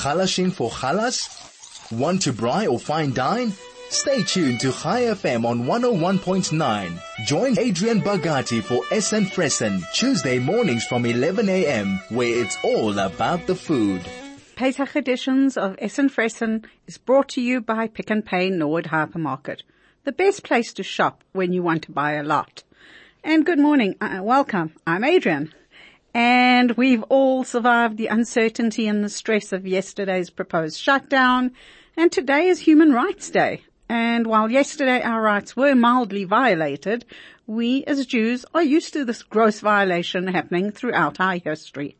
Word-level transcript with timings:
chalashing 0.00 0.50
for 0.50 0.70
chalas? 0.70 1.28
Want 1.92 2.22
to 2.22 2.32
braai 2.32 2.70
or 2.70 2.78
fine 2.78 3.12
dine? 3.12 3.52
Stay 3.90 4.22
tuned 4.22 4.60
to 4.60 4.72
Chai 4.72 5.02
FM 5.02 5.44
on 5.44 5.64
101.9. 5.64 7.26
Join 7.26 7.58
Adrian 7.58 8.00
Bagati 8.00 8.62
for 8.62 8.82
Essen 8.90 9.26
Fressen 9.26 9.82
Tuesday 9.92 10.38
mornings 10.38 10.86
from 10.86 11.04
11 11.04 11.48
a.m. 11.48 12.00
where 12.08 12.42
it's 12.42 12.56
all 12.62 12.98
about 12.98 13.46
the 13.46 13.54
food. 13.54 14.00
Pesach 14.56 14.94
editions 14.94 15.56
of 15.56 15.76
Essen 15.80 16.08
Fressen 16.08 16.64
is 16.86 16.96
brought 16.96 17.28
to 17.30 17.42
you 17.42 17.60
by 17.60 17.88
Pick 17.88 18.10
and 18.10 18.24
Pay 18.24 18.48
Norwood 18.48 18.86
Hypermarket, 18.86 19.62
the 20.04 20.12
best 20.12 20.44
place 20.44 20.72
to 20.74 20.82
shop 20.82 21.24
when 21.32 21.52
you 21.52 21.62
want 21.62 21.82
to 21.82 21.92
buy 21.92 22.12
a 22.12 22.22
lot. 22.22 22.62
And 23.24 23.44
good 23.44 23.58
morning, 23.58 23.96
uh, 24.00 24.20
welcome. 24.22 24.72
I'm 24.86 25.04
Adrian. 25.04 25.52
And 26.12 26.72
we've 26.72 27.04
all 27.04 27.44
survived 27.44 27.96
the 27.96 28.08
uncertainty 28.08 28.88
and 28.88 29.04
the 29.04 29.08
stress 29.08 29.52
of 29.52 29.66
yesterday's 29.66 30.30
proposed 30.30 30.78
shutdown. 30.78 31.52
And 31.96 32.10
today 32.10 32.48
is 32.48 32.60
Human 32.60 32.92
Rights 32.92 33.30
Day. 33.30 33.62
And 33.88 34.26
while 34.26 34.50
yesterday 34.50 35.02
our 35.02 35.20
rights 35.20 35.56
were 35.56 35.74
mildly 35.74 36.24
violated, 36.24 37.04
we 37.46 37.84
as 37.84 38.06
Jews 38.06 38.44
are 38.54 38.62
used 38.62 38.92
to 38.92 39.04
this 39.04 39.22
gross 39.22 39.60
violation 39.60 40.28
happening 40.28 40.70
throughout 40.70 41.20
our 41.20 41.38
history. 41.38 41.96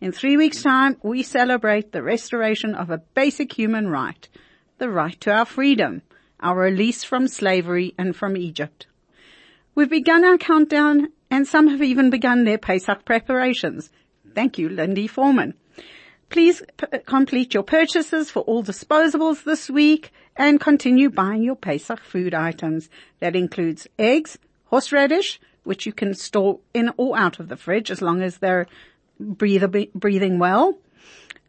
In 0.00 0.12
three 0.12 0.36
weeks 0.36 0.62
time, 0.62 0.96
we 1.02 1.22
celebrate 1.22 1.92
the 1.92 2.02
restoration 2.02 2.74
of 2.74 2.90
a 2.90 2.98
basic 2.98 3.52
human 3.52 3.88
right, 3.88 4.28
the 4.78 4.90
right 4.90 5.18
to 5.22 5.32
our 5.32 5.46
freedom, 5.46 6.02
our 6.40 6.58
release 6.58 7.04
from 7.04 7.28
slavery 7.28 7.94
and 7.96 8.16
from 8.16 8.36
Egypt. 8.36 8.86
We've 9.74 9.88
begun 9.88 10.24
our 10.24 10.38
countdown 10.38 11.08
and 11.30 11.46
some 11.46 11.68
have 11.68 11.82
even 11.82 12.10
begun 12.10 12.44
their 12.44 12.58
Pesach 12.58 13.04
preparations. 13.04 13.90
Thank 14.34 14.58
you, 14.58 14.68
Lindy 14.68 15.06
Foreman. 15.06 15.54
Please 16.28 16.62
p- 16.76 16.86
uh, 16.92 16.98
complete 17.06 17.54
your 17.54 17.64
purchases 17.64 18.30
for 18.30 18.40
all 18.40 18.62
disposables 18.62 19.44
this 19.44 19.68
week 19.68 20.12
and 20.36 20.60
continue 20.60 21.10
buying 21.10 21.42
your 21.42 21.56
Pesach 21.56 22.00
food 22.00 22.34
items. 22.34 22.88
That 23.18 23.34
includes 23.34 23.88
eggs, 23.98 24.38
horseradish, 24.66 25.40
which 25.64 25.86
you 25.86 25.92
can 25.92 26.14
store 26.14 26.60
in 26.72 26.92
or 26.96 27.18
out 27.18 27.40
of 27.40 27.48
the 27.48 27.56
fridge 27.56 27.90
as 27.90 28.00
long 28.00 28.22
as 28.22 28.38
they're 28.38 28.66
breathing 29.18 30.38
well. 30.38 30.78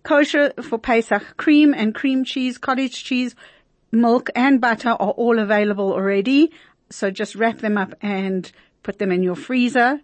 Kosher 0.04 0.52
for 0.64 0.80
Pesach 0.80 1.38
cream 1.38 1.74
and 1.76 1.94
cream 1.94 2.26
cheese, 2.26 2.58
cottage 2.58 3.04
cheese, 3.04 3.36
milk 3.92 4.30
and 4.36 4.60
butter 4.60 4.90
are 4.90 5.12
all 5.12 5.38
available 5.38 5.94
already. 5.94 6.52
So 6.90 7.12
just 7.12 7.36
wrap 7.36 7.60
them 7.60 7.78
up 7.78 7.94
and 8.02 8.52
put 8.84 9.00
them 9.00 9.12
in 9.12 9.24
your 9.24 9.36
freezer. 9.36 10.02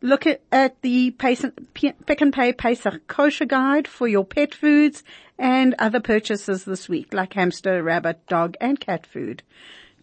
Look 0.00 0.26
at, 0.26 0.40
at 0.50 0.82
the 0.82 1.12
Pick 1.12 2.20
and 2.20 2.32
Pay 2.32 2.52
Pesach 2.52 3.06
kosher 3.06 3.44
guide 3.44 3.86
for 3.86 4.08
your 4.08 4.24
pet 4.24 4.54
foods 4.54 5.04
and 5.38 5.74
other 5.78 6.00
purchases 6.00 6.64
this 6.64 6.88
week, 6.88 7.14
like 7.14 7.34
hamster, 7.34 7.82
rabbit, 7.82 8.26
dog, 8.26 8.56
and 8.60 8.80
cat 8.80 9.06
food. 9.06 9.42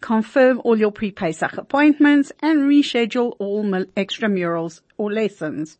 Confirm 0.00 0.62
all 0.64 0.78
your 0.78 0.90
pre-Pesach 0.90 1.58
appointments 1.58 2.32
and 2.40 2.62
reschedule 2.62 3.36
all 3.38 3.62
extramurals 3.62 4.80
or 4.96 5.12
lessons. 5.12 5.76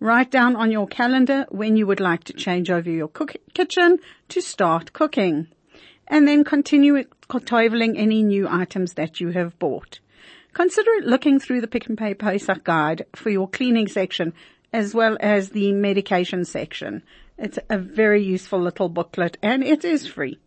Write 0.00 0.30
down 0.30 0.56
on 0.56 0.72
your 0.72 0.88
calendar 0.88 1.46
when 1.50 1.76
you 1.76 1.86
would 1.86 2.00
like 2.00 2.24
to 2.24 2.32
change 2.32 2.70
over 2.70 2.90
your 2.90 3.06
cook- 3.06 3.36
kitchen 3.54 3.98
to 4.30 4.40
start 4.40 4.92
cooking. 4.92 5.46
And 6.08 6.26
then 6.26 6.42
continue 6.42 7.04
toveling 7.28 7.96
any 7.96 8.24
new 8.24 8.48
items 8.48 8.94
that 8.94 9.20
you 9.20 9.28
have 9.28 9.56
bought. 9.60 10.00
Consider 10.52 10.90
looking 11.02 11.38
through 11.38 11.60
the 11.60 11.68
Pick 11.68 11.88
and 11.88 11.96
Pay 11.96 12.14
Pesach 12.14 12.64
guide 12.64 13.06
for 13.14 13.30
your 13.30 13.48
cleaning 13.48 13.88
section 13.88 14.32
as 14.72 14.94
well 14.94 15.16
as 15.20 15.50
the 15.50 15.72
medication 15.72 16.44
section. 16.44 17.02
It's 17.38 17.58
a 17.68 17.78
very 17.78 18.22
useful 18.22 18.60
little 18.60 18.88
booklet 18.88 19.36
and 19.42 19.62
it 19.62 19.84
is 19.84 20.06
free. 20.06 20.38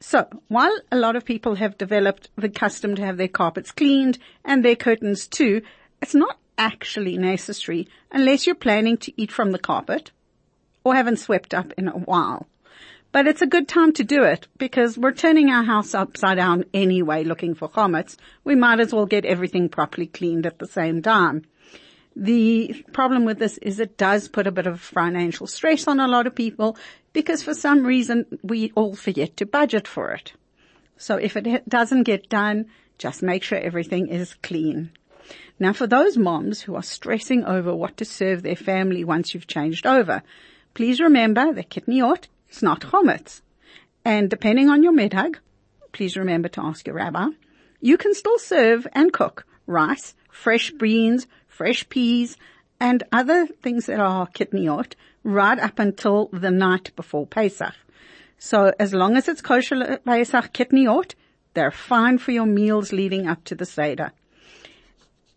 So 0.00 0.28
while 0.48 0.74
a 0.90 0.96
lot 0.96 1.16
of 1.16 1.24
people 1.24 1.56
have 1.56 1.76
developed 1.76 2.30
the 2.36 2.48
custom 2.48 2.94
to 2.96 3.04
have 3.04 3.16
their 3.16 3.28
carpets 3.28 3.70
cleaned 3.70 4.18
and 4.44 4.64
their 4.64 4.76
curtains 4.76 5.26
too, 5.26 5.62
it's 6.00 6.14
not 6.14 6.38
actually 6.56 7.18
necessary 7.18 7.88
unless 8.10 8.46
you're 8.46 8.54
planning 8.54 8.96
to 8.98 9.12
eat 9.20 9.32
from 9.32 9.50
the 9.50 9.58
carpet 9.58 10.10
or 10.84 10.94
haven't 10.94 11.18
swept 11.18 11.52
up 11.52 11.72
in 11.76 11.88
a 11.88 11.92
while. 11.92 12.46
But 13.12 13.26
it's 13.26 13.42
a 13.42 13.46
good 13.46 13.66
time 13.66 13.92
to 13.94 14.04
do 14.04 14.22
it 14.22 14.46
because 14.56 14.96
we're 14.96 15.12
turning 15.12 15.50
our 15.50 15.64
house 15.64 15.94
upside 15.94 16.36
down 16.36 16.64
anyway 16.72 17.24
looking 17.24 17.54
for 17.54 17.68
chametz. 17.68 18.16
We 18.44 18.54
might 18.54 18.78
as 18.78 18.92
well 18.92 19.06
get 19.06 19.24
everything 19.24 19.68
properly 19.68 20.06
cleaned 20.06 20.46
at 20.46 20.60
the 20.60 20.68
same 20.68 21.02
time. 21.02 21.44
The 22.14 22.84
problem 22.92 23.24
with 23.24 23.38
this 23.40 23.58
is 23.58 23.80
it 23.80 23.96
does 23.96 24.28
put 24.28 24.46
a 24.46 24.52
bit 24.52 24.68
of 24.68 24.80
financial 24.80 25.48
stress 25.48 25.88
on 25.88 25.98
a 25.98 26.06
lot 26.06 26.28
of 26.28 26.36
people 26.36 26.76
because 27.12 27.42
for 27.42 27.54
some 27.54 27.84
reason 27.84 28.26
we 28.42 28.70
all 28.76 28.94
forget 28.94 29.36
to 29.38 29.46
budget 29.46 29.88
for 29.88 30.12
it. 30.12 30.32
So 30.96 31.16
if 31.16 31.36
it 31.36 31.68
doesn't 31.68 32.04
get 32.04 32.28
done, 32.28 32.66
just 32.98 33.22
make 33.22 33.42
sure 33.42 33.58
everything 33.58 34.06
is 34.06 34.34
clean. 34.34 34.92
Now 35.58 35.72
for 35.72 35.88
those 35.88 36.16
moms 36.16 36.60
who 36.60 36.76
are 36.76 36.82
stressing 36.82 37.44
over 37.44 37.74
what 37.74 37.96
to 37.96 38.04
serve 38.04 38.42
their 38.42 38.56
family 38.56 39.02
once 39.02 39.34
you've 39.34 39.46
changed 39.48 39.86
over, 39.86 40.22
please 40.74 41.00
remember 41.00 41.52
that 41.52 41.70
kitniot 41.70 42.26
it's 42.50 42.62
not 42.62 42.80
chometz. 42.80 43.42
And 44.04 44.28
depending 44.28 44.68
on 44.68 44.82
your 44.82 44.92
minhag, 44.92 45.36
please 45.92 46.16
remember 46.16 46.48
to 46.50 46.62
ask 46.62 46.86
your 46.86 46.96
rabbi, 46.96 47.28
you 47.80 47.96
can 47.96 48.12
still 48.12 48.38
serve 48.38 48.86
and 48.92 49.12
cook 49.12 49.46
rice, 49.66 50.14
fresh 50.30 50.72
beans, 50.72 51.28
fresh 51.46 51.88
peas, 51.88 52.36
and 52.80 53.04
other 53.12 53.46
things 53.46 53.86
that 53.86 54.00
are 54.00 54.26
kitniot 54.26 54.94
right 55.22 55.58
up 55.58 55.78
until 55.78 56.28
the 56.32 56.50
night 56.50 56.90
before 56.96 57.26
Pesach. 57.26 57.74
So 58.38 58.72
as 58.80 58.92
long 58.92 59.16
as 59.16 59.28
it's 59.28 59.42
kosher 59.42 60.00
Pesach 60.04 60.52
kitniot, 60.52 61.14
they're 61.54 61.70
fine 61.70 62.18
for 62.18 62.32
your 62.32 62.46
meals 62.46 62.92
leading 62.92 63.28
up 63.28 63.44
to 63.44 63.54
the 63.54 63.66
Seder. 63.66 64.12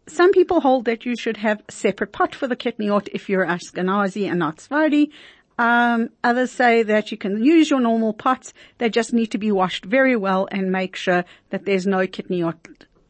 Some 0.08 0.32
people 0.32 0.62
hold 0.62 0.86
that 0.86 1.06
you 1.06 1.16
should 1.16 1.38
have 1.38 1.62
a 1.68 1.72
separate 1.72 2.12
pot 2.12 2.34
for 2.34 2.48
the 2.48 2.56
kitniot 2.56 3.08
if 3.14 3.30
you're 3.30 3.46
Ashkenazi 3.46 4.30
and 4.30 4.40
not 4.40 4.60
Sephardi, 4.60 5.12
um, 5.58 6.10
others 6.24 6.52
say 6.52 6.84
that 6.84 7.12
you 7.12 7.18
can 7.18 7.44
use 7.44 7.70
your 7.70 7.80
normal 7.80 8.14
pots. 8.14 8.54
They 8.78 8.90
just 8.90 9.14
need 9.14 9.28
to 9.28 9.38
be 9.38 9.52
washed 9.52 9.86
very 9.86 10.16
well 10.16 10.48
and 10.52 10.72
make 10.72 10.96
sure 10.96 11.26
that 11.50 11.66
there's 11.66 11.86
no 11.86 12.08
kitniot 12.08 12.56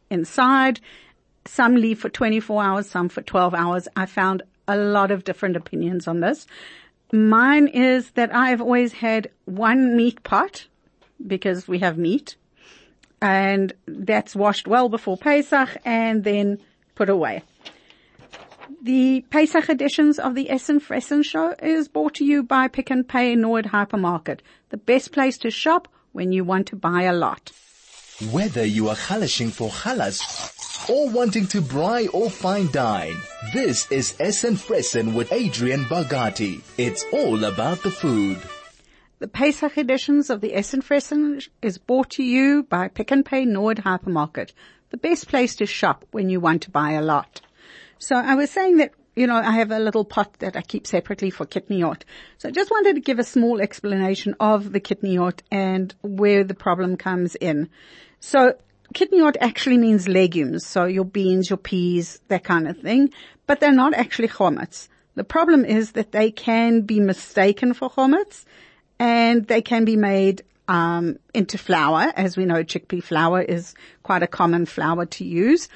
inside. 0.10 0.80
Some 1.46 1.76
leave 1.76 2.00
for 2.00 2.10
24 2.10 2.64
hours, 2.64 2.90
some 2.90 3.10
for 3.10 3.22
12 3.22 3.54
hours. 3.54 3.88
I 3.96 4.06
found 4.06 4.44
a 4.68 4.78
lot 4.78 5.12
of 5.12 5.24
different 5.24 5.56
opinions 5.56 6.08
on 6.08 6.20
this. 6.20 6.48
Mine 7.12 7.68
is 7.68 8.12
that 8.12 8.34
I've 8.34 8.62
always 8.62 8.94
had 8.94 9.30
one 9.46 9.96
meat 9.96 10.24
pot 10.24 10.68
because 11.26 11.68
we 11.68 11.80
have 11.80 11.98
meat 11.98 12.36
and 13.22 13.72
that's 13.88 14.36
washed 14.36 14.68
well 14.68 14.90
before 14.90 15.16
Pesach 15.16 15.78
and 15.86 16.24
then 16.24 16.60
put 16.96 17.10
away. 17.10 17.44
The 18.82 19.26
Pesach 19.30 19.70
editions 19.70 20.20
of 20.20 20.36
the 20.36 20.50
Essen 20.50 20.80
Fressen 20.80 21.24
show 21.24 21.54
is 21.62 21.90
brought 21.90 22.16
to 22.16 22.26
you 22.26 22.44
by 22.44 22.70
Pick 22.70 22.90
and 22.90 23.08
Pay 23.08 23.36
Norwood 23.36 23.66
Hypermarket, 23.66 24.40
the 24.70 24.78
best 24.78 25.12
place 25.12 25.38
to 25.40 25.52
shop 25.52 25.90
when 26.14 26.32
you 26.32 26.46
want 26.46 26.68
to 26.68 26.78
buy 26.78 27.04
a 27.04 27.14
lot. 27.14 27.52
Whether 28.32 28.64
you 28.64 28.88
are 28.88 28.96
chalashing 28.96 29.52
for 29.52 29.70
chalas 29.70 30.22
or 30.90 31.10
wanting 31.10 31.48
to 31.48 31.62
braai 31.62 32.08
or 32.14 32.30
fine 32.30 32.72
dine, 32.72 33.18
this 33.54 33.92
is 33.92 34.16
Essen 34.20 34.56
Fressen 34.56 35.14
with 35.14 35.34
Adrian 35.34 35.84
Bagati. 35.86 36.62
It's 36.78 37.04
all 37.12 37.44
about 37.44 37.84
the 37.84 37.92
food. 37.92 38.38
The 39.20 39.28
Pesach 39.28 39.78
editions 39.78 40.30
of 40.30 40.40
the 40.40 40.54
Essen 40.54 40.82
Fressen 40.82 41.46
is 41.62 41.78
brought 41.78 42.12
to 42.12 42.24
you 42.24 42.64
by 42.64 42.88
Pick 42.88 43.12
and 43.12 43.26
Pay 43.26 43.44
Norwood 43.44 43.80
Hypermarket, 43.80 44.52
the 44.90 44.98
best 44.98 45.28
place 45.28 45.56
to 45.58 45.66
shop 45.66 46.06
when 46.12 46.30
you 46.30 46.40
want 46.40 46.62
to 46.62 46.72
buy 46.72 46.92
a 46.92 47.02
lot. 47.02 47.42
So 48.04 48.18
I 48.18 48.36
was 48.36 48.52
saying 48.52 48.78
that, 48.78 48.92
you 49.16 49.28
know, 49.28 49.38
I 49.38 49.52
have 49.52 49.72
a 49.72 49.80
little 49.80 50.04
pot 50.04 50.34
that 50.40 50.58
I 50.58 50.62
keep 50.62 50.86
separately 50.86 51.30
for 51.30 51.46
kitniot. 51.46 52.02
So 52.38 52.50
I 52.50 52.52
just 52.52 52.70
wanted 52.70 52.96
to 52.96 53.02
give 53.02 53.18
a 53.18 53.24
small 53.24 53.62
explanation 53.62 54.36
of 54.42 54.74
the 54.74 54.82
kitniot 54.82 55.40
and 55.50 55.96
where 56.02 56.44
the 56.44 56.54
problem 56.54 56.98
comes 56.98 57.36
in. 57.36 57.70
So 58.20 58.58
kitniot 58.94 59.38
actually 59.40 59.78
means 59.78 60.10
legumes, 60.10 60.66
so 60.66 60.84
your 60.84 61.06
beans, 61.06 61.50
your 61.50 61.56
peas, 61.56 62.20
that 62.28 62.44
kind 62.44 62.68
of 62.68 62.78
thing, 62.78 63.14
but 63.48 63.62
they're 63.62 63.72
not 63.72 63.94
actually 63.94 64.28
chometz. 64.28 64.90
The 65.16 65.24
problem 65.24 65.64
is 65.64 65.94
that 65.94 66.12
they 66.12 66.30
can 66.30 66.82
be 66.82 67.00
mistaken 67.00 67.74
for 67.74 67.90
chometz 67.90 68.44
and 69.00 69.48
they 69.48 69.62
can 69.62 69.86
be 69.86 69.96
made 69.96 70.44
um, 70.68 71.20
into 71.34 71.58
flour. 71.58 72.12
As 72.18 72.36
we 72.36 72.46
know, 72.46 72.64
chickpea 72.64 73.04
flour 73.04 73.42
is 73.42 73.76
quite 74.02 74.24
a 74.24 74.28
common 74.28 74.66
flour 74.66 75.06
to 75.06 75.26
use. 75.26 75.70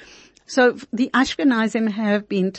So 0.48 0.78
the 0.94 1.10
Ashkenazim 1.12 1.90
have 1.90 2.26
been, 2.26 2.54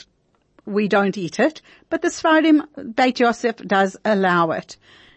we 0.64 0.86
don't 0.86 1.18
eat 1.18 1.40
it, 1.40 1.60
but 1.88 2.02
the 2.02 2.08
Sfardim, 2.08 2.94
Beit 2.94 3.18
Yosef 3.18 3.56
does 3.56 3.96
allow 4.04 4.52
it. 4.52 4.76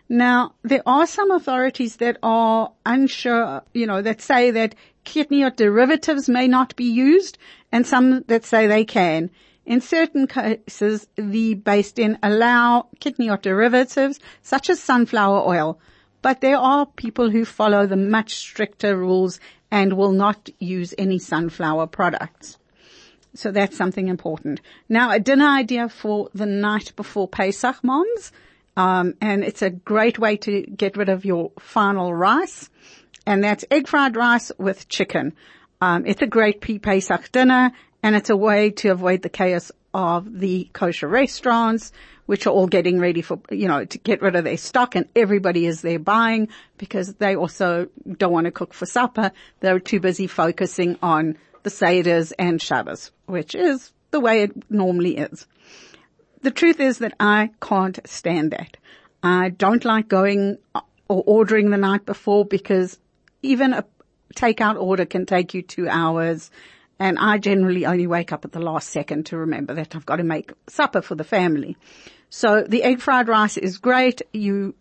Now, 0.09 0.55
there 0.63 0.81
are 0.83 1.05
some 1.05 1.29
authorities 1.29 1.97
that 1.97 2.17
are 2.23 2.71
unsure, 2.83 3.61
you 3.75 3.85
know, 3.85 4.01
that 4.01 4.21
say 4.21 4.49
that 4.49 4.73
kitniot 5.05 5.55
derivatives 5.55 6.27
may 6.27 6.47
not 6.47 6.75
be 6.75 6.85
used 6.85 7.37
and 7.71 7.85
some 7.85 8.23
that 8.23 8.43
say 8.43 8.65
they 8.65 8.85
can. 8.85 9.29
In 9.67 9.79
certain 9.79 10.25
cases, 10.25 11.07
the 11.15 11.53
Beth 11.53 11.93
Din 11.93 12.17
allow 12.23 12.87
kitniot 12.99 13.43
derivatives 13.43 14.19
such 14.41 14.71
as 14.71 14.81
sunflower 14.81 15.47
oil, 15.47 15.79
but 16.23 16.41
there 16.41 16.57
are 16.57 16.87
people 16.87 17.29
who 17.29 17.45
follow 17.45 17.85
the 17.85 17.97
much 17.97 18.33
stricter 18.33 18.97
rules 18.97 19.39
and 19.69 19.93
will 19.93 20.11
not 20.11 20.49
use 20.57 20.95
any 20.97 21.19
sunflower 21.19 21.85
products. 21.85 22.57
So 23.35 23.51
that's 23.51 23.75
something 23.75 24.09
important. 24.09 24.61
Now, 24.89 25.11
a 25.11 25.19
dinner 25.19 25.47
idea 25.47 25.89
for 25.89 26.29
the 26.33 26.45
night 26.45 26.93
before 26.95 27.27
Pesach, 27.27 27.83
moms. 27.83 28.31
Um, 28.75 29.13
and 29.21 29.43
it's 29.43 29.61
a 29.61 29.69
great 29.69 30.17
way 30.17 30.37
to 30.37 30.61
get 30.63 30.97
rid 30.97 31.09
of 31.09 31.25
your 31.25 31.51
final 31.59 32.13
rice. 32.13 32.69
And 33.25 33.43
that's 33.43 33.65
egg 33.71 33.87
fried 33.87 34.15
rice 34.15 34.51
with 34.57 34.89
chicken. 34.89 35.33
Um, 35.81 36.05
it's 36.05 36.21
a 36.21 36.27
great 36.27 36.61
pre-Pesach 36.61 37.31
dinner 37.31 37.71
and 38.01 38.15
it's 38.15 38.29
a 38.29 38.37
way 38.37 38.71
to 38.71 38.89
avoid 38.89 39.21
the 39.21 39.29
chaos 39.29 39.71
of 39.93 40.39
the 40.39 40.69
kosher 40.73 41.07
restaurants, 41.07 41.91
which 42.25 42.47
are 42.47 42.51
all 42.51 42.67
getting 42.67 42.99
ready 42.99 43.21
for, 43.21 43.39
you 43.51 43.67
know, 43.67 43.85
to 43.85 43.97
get 43.97 44.21
rid 44.21 44.35
of 44.35 44.43
their 44.43 44.57
stock 44.57 44.95
and 44.95 45.07
everybody 45.15 45.65
is 45.65 45.81
there 45.81 45.99
buying 45.99 46.47
because 46.77 47.13
they 47.15 47.35
also 47.35 47.87
don't 48.17 48.31
want 48.31 48.45
to 48.45 48.51
cook 48.51 48.73
for 48.73 48.85
supper. 48.85 49.31
They're 49.59 49.79
too 49.79 49.99
busy 49.99 50.27
focusing 50.27 50.97
on 51.01 51.37
the 51.63 51.69
Seder's 51.69 52.31
and 52.33 52.61
Shabbos, 52.61 53.11
which 53.25 53.55
is 53.55 53.91
the 54.11 54.19
way 54.19 54.43
it 54.43 54.69
normally 54.69 55.17
is. 55.17 55.47
The 56.41 56.51
truth 56.51 56.79
is 56.79 56.99
that 56.99 57.13
I 57.19 57.51
can't 57.61 57.99
stand 58.05 58.51
that. 58.51 58.77
I 59.23 59.49
don't 59.49 59.85
like 59.85 60.09
going 60.09 60.57
or 61.07 61.23
ordering 61.25 61.69
the 61.69 61.77
night 61.77 62.05
before 62.05 62.45
because 62.45 62.99
even 63.41 63.73
a 63.73 63.85
takeout 64.35 64.79
order 64.79 65.05
can 65.05 65.25
take 65.25 65.53
you 65.53 65.61
two 65.61 65.87
hours. 65.87 66.51
And 66.99 67.17
I 67.17 67.37
generally 67.37 67.85
only 67.85 68.07
wake 68.07 68.31
up 68.31 68.45
at 68.45 68.51
the 68.51 68.59
last 68.59 68.89
second 68.89 69.25
to 69.27 69.37
remember 69.37 69.73
that 69.73 69.95
I've 69.95 70.05
got 70.05 70.17
to 70.17 70.23
make 70.23 70.51
supper 70.67 71.01
for 71.01 71.15
the 71.15 71.23
family. 71.23 71.77
So 72.29 72.63
the 72.67 72.83
egg 72.83 72.99
fried 72.99 73.27
rice 73.27 73.57
is 73.57 73.77
great. 73.77 74.21
You 74.31 74.75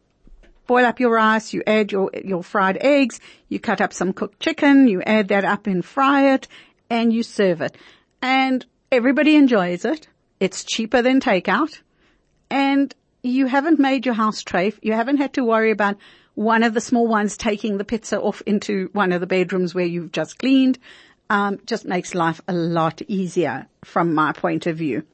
boil 0.67 0.87
up 0.87 1.00
your 1.00 1.12
rice, 1.12 1.52
you 1.52 1.62
add 1.67 1.93
your, 1.93 2.11
your 2.25 2.43
fried 2.43 2.79
eggs, 2.81 3.20
you 3.49 3.58
cut 3.61 3.81
up 3.81 3.93
some 3.93 4.12
cooked 4.12 4.40
chicken, 4.40 4.88
you 4.88 5.02
add 5.02 5.29
that 5.29 5.44
up 5.44 5.67
and 5.67 5.84
fry 5.84 6.32
it, 6.34 6.49
and 6.92 7.10
you 7.10 7.22
serve 7.22 7.62
it. 7.62 7.74
And 8.20 8.64
everybody 8.92 9.34
enjoys 9.34 9.86
it. 9.86 10.08
It's 10.40 10.62
cheaper 10.62 11.00
than 11.00 11.20
takeout. 11.20 11.80
And 12.50 12.94
you 13.22 13.46
haven't 13.46 13.78
made 13.78 14.04
your 14.04 14.14
house 14.14 14.44
trafe. 14.44 14.78
You 14.82 14.92
haven't 14.92 15.16
had 15.16 15.32
to 15.34 15.44
worry 15.44 15.70
about 15.70 15.96
one 16.34 16.62
of 16.62 16.74
the 16.74 16.82
small 16.82 17.08
ones 17.08 17.38
taking 17.38 17.78
the 17.78 17.84
pizza 17.84 18.20
off 18.20 18.42
into 18.42 18.90
one 18.92 19.12
of 19.12 19.22
the 19.22 19.26
bedrooms 19.26 19.74
where 19.74 19.86
you've 19.86 20.12
just 20.12 20.38
cleaned. 20.38 20.78
Um, 21.30 21.60
just 21.64 21.86
makes 21.86 22.14
life 22.14 22.42
a 22.46 22.52
lot 22.52 23.00
easier 23.08 23.66
from 23.86 24.12
my 24.12 24.32
point 24.32 24.66
of 24.66 24.76
view. 24.76 25.04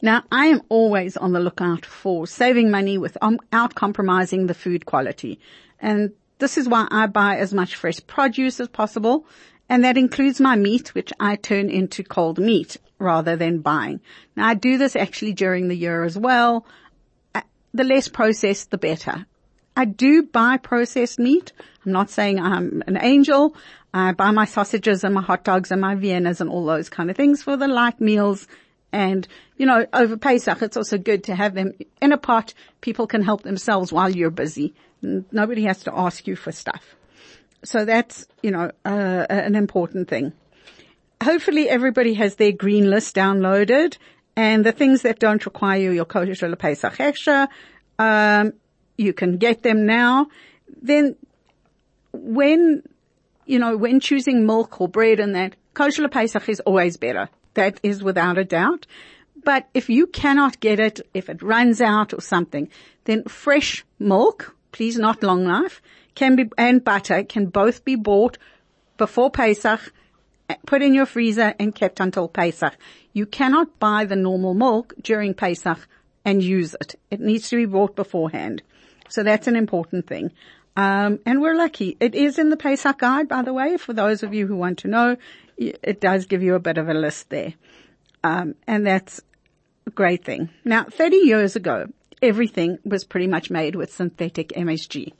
Now, 0.00 0.22
I 0.30 0.46
am 0.46 0.62
always 0.68 1.16
on 1.16 1.32
the 1.32 1.40
lookout 1.40 1.84
for 1.84 2.28
saving 2.28 2.70
money 2.70 2.98
without 2.98 3.74
compromising 3.74 4.46
the 4.46 4.54
food 4.54 4.86
quality. 4.86 5.40
And 5.80 6.12
this 6.38 6.56
is 6.56 6.68
why 6.68 6.86
I 6.88 7.08
buy 7.08 7.38
as 7.38 7.52
much 7.52 7.74
fresh 7.74 7.98
produce 8.06 8.60
as 8.60 8.68
possible. 8.68 9.26
And 9.68 9.84
that 9.84 9.96
includes 9.96 10.40
my 10.40 10.56
meat, 10.56 10.94
which 10.94 11.12
I 11.18 11.36
turn 11.36 11.70
into 11.70 12.04
cold 12.04 12.38
meat 12.38 12.76
rather 12.98 13.36
than 13.36 13.60
buying. 13.60 14.00
Now 14.36 14.46
I 14.46 14.54
do 14.54 14.78
this 14.78 14.96
actually 14.96 15.32
during 15.32 15.68
the 15.68 15.76
year 15.76 16.04
as 16.04 16.16
well. 16.16 16.66
Uh, 17.34 17.42
the 17.74 17.84
less 17.84 18.08
processed, 18.08 18.70
the 18.70 18.78
better. 18.78 19.26
I 19.76 19.84
do 19.84 20.22
buy 20.22 20.56
processed 20.56 21.18
meat. 21.18 21.52
I'm 21.84 21.92
not 21.92 22.10
saying 22.10 22.40
I'm 22.40 22.82
an 22.86 22.96
angel. 23.00 23.54
I 23.92 24.12
buy 24.12 24.30
my 24.30 24.44
sausages 24.44 25.04
and 25.04 25.14
my 25.14 25.22
hot 25.22 25.44
dogs 25.44 25.70
and 25.70 25.80
my 25.80 25.94
Viennas 25.94 26.40
and 26.40 26.48
all 26.48 26.64
those 26.64 26.88
kind 26.88 27.10
of 27.10 27.16
things 27.16 27.42
for 27.42 27.56
the 27.56 27.68
light 27.68 28.00
meals. 28.00 28.46
And, 28.92 29.26
you 29.58 29.66
know, 29.66 29.86
over 29.92 30.16
Pesach, 30.16 30.62
it's 30.62 30.76
also 30.76 30.96
good 30.96 31.24
to 31.24 31.34
have 31.34 31.54
them 31.54 31.72
in 32.00 32.12
a 32.12 32.18
pot. 32.18 32.54
People 32.80 33.06
can 33.06 33.22
help 33.22 33.42
themselves 33.42 33.92
while 33.92 34.08
you're 34.08 34.30
busy. 34.30 34.74
Nobody 35.02 35.64
has 35.64 35.82
to 35.84 35.94
ask 35.94 36.26
you 36.26 36.36
for 36.36 36.52
stuff. 36.52 36.96
So 37.64 37.84
that's, 37.84 38.26
you 38.42 38.50
know, 38.50 38.70
uh, 38.84 39.26
an 39.28 39.54
important 39.54 40.08
thing. 40.08 40.32
Hopefully 41.22 41.68
everybody 41.68 42.14
has 42.14 42.36
their 42.36 42.52
green 42.52 42.90
list 42.90 43.16
downloaded 43.16 43.96
and 44.36 44.64
the 44.64 44.72
things 44.72 45.02
that 45.02 45.18
don't 45.18 45.44
require 45.44 45.80
you, 45.80 45.90
your 45.92 46.04
kosher 46.04 46.54
Pesach 46.56 47.00
extra, 47.00 47.48
um, 47.98 48.52
you 48.98 49.12
can 49.12 49.38
get 49.38 49.62
them 49.62 49.86
now. 49.86 50.28
Then 50.82 51.16
when, 52.12 52.82
you 53.46 53.58
know, 53.58 53.76
when 53.76 54.00
choosing 54.00 54.46
milk 54.46 54.80
or 54.80 54.88
bread 54.88 55.20
and 55.20 55.34
that, 55.34 55.56
kosher 55.74 56.08
Pesach 56.08 56.48
is 56.48 56.60
always 56.60 56.96
better. 56.96 57.28
That 57.54 57.80
is 57.82 58.02
without 58.02 58.36
a 58.36 58.44
doubt. 58.44 58.86
But 59.42 59.68
if 59.72 59.88
you 59.88 60.06
cannot 60.06 60.60
get 60.60 60.80
it, 60.80 61.00
if 61.14 61.28
it 61.28 61.42
runs 61.42 61.80
out 61.80 62.12
or 62.12 62.20
something, 62.20 62.68
then 63.04 63.24
fresh 63.24 63.84
milk, 63.98 64.54
please 64.72 64.98
not 64.98 65.22
long 65.22 65.44
life, 65.44 65.80
can 66.16 66.34
be, 66.34 66.50
and 66.58 66.82
butter 66.82 67.22
can 67.22 67.46
both 67.46 67.84
be 67.84 67.94
bought 67.94 68.38
before 68.96 69.30
Pesach, 69.30 69.92
put 70.66 70.82
in 70.82 70.94
your 70.94 71.06
freezer 71.06 71.54
and 71.60 71.74
kept 71.74 72.00
until 72.00 72.26
Pesach. 72.26 72.76
You 73.12 73.26
cannot 73.26 73.78
buy 73.78 74.04
the 74.04 74.16
normal 74.16 74.54
milk 74.54 74.94
during 75.00 75.34
Pesach 75.34 75.86
and 76.24 76.42
use 76.42 76.74
it. 76.80 76.96
It 77.10 77.20
needs 77.20 77.48
to 77.50 77.56
be 77.56 77.66
bought 77.66 77.94
beforehand. 77.94 78.62
So 79.08 79.22
that's 79.22 79.46
an 79.46 79.54
important 79.54 80.08
thing. 80.08 80.32
Um, 80.76 81.20
and 81.24 81.40
we're 81.40 81.56
lucky. 81.56 81.96
It 82.00 82.14
is 82.14 82.38
in 82.38 82.50
the 82.50 82.56
Pesach 82.56 82.98
guide, 82.98 83.28
by 83.28 83.42
the 83.42 83.52
way, 83.52 83.76
for 83.76 83.92
those 83.92 84.22
of 84.22 84.34
you 84.34 84.46
who 84.46 84.56
want 84.56 84.78
to 84.80 84.88
know. 84.88 85.16
It 85.56 86.00
does 86.00 86.26
give 86.26 86.42
you 86.42 86.54
a 86.54 86.60
bit 86.60 86.76
of 86.76 86.88
a 86.88 86.94
list 86.94 87.30
there. 87.30 87.54
Um, 88.22 88.56
and 88.66 88.86
that's 88.86 89.20
a 89.86 89.90
great 89.90 90.24
thing. 90.24 90.50
Now, 90.64 90.84
30 90.84 91.16
years 91.16 91.56
ago, 91.56 91.86
everything 92.20 92.78
was 92.84 93.04
pretty 93.04 93.26
much 93.26 93.50
made 93.50 93.74
with 93.74 93.92
synthetic 93.92 94.48
MSG. 94.48 95.12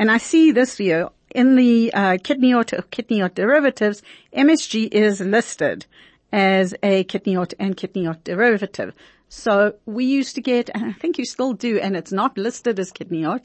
And 0.00 0.10
I 0.10 0.16
see 0.16 0.50
this 0.50 0.80
year 0.80 1.10
in 1.34 1.56
the 1.56 1.92
uh, 1.92 2.16
kidney 2.24 2.54
or 2.54 2.64
kitniot 2.64 3.34
derivatives, 3.34 4.02
MSG 4.34 4.88
is 4.90 5.20
listed 5.20 5.84
as 6.32 6.72
a 6.82 7.04
kitniot 7.04 7.52
and 7.58 7.76
kitniot 7.76 8.24
derivative. 8.24 8.94
So 9.28 9.74
we 9.84 10.06
used 10.06 10.36
to 10.36 10.40
get, 10.40 10.70
and 10.72 10.86
I 10.86 10.92
think 10.92 11.18
you 11.18 11.26
still 11.26 11.52
do, 11.52 11.78
and 11.78 11.98
it's 11.98 12.12
not 12.12 12.38
listed 12.38 12.78
as 12.80 12.92
kitniot, 12.92 13.44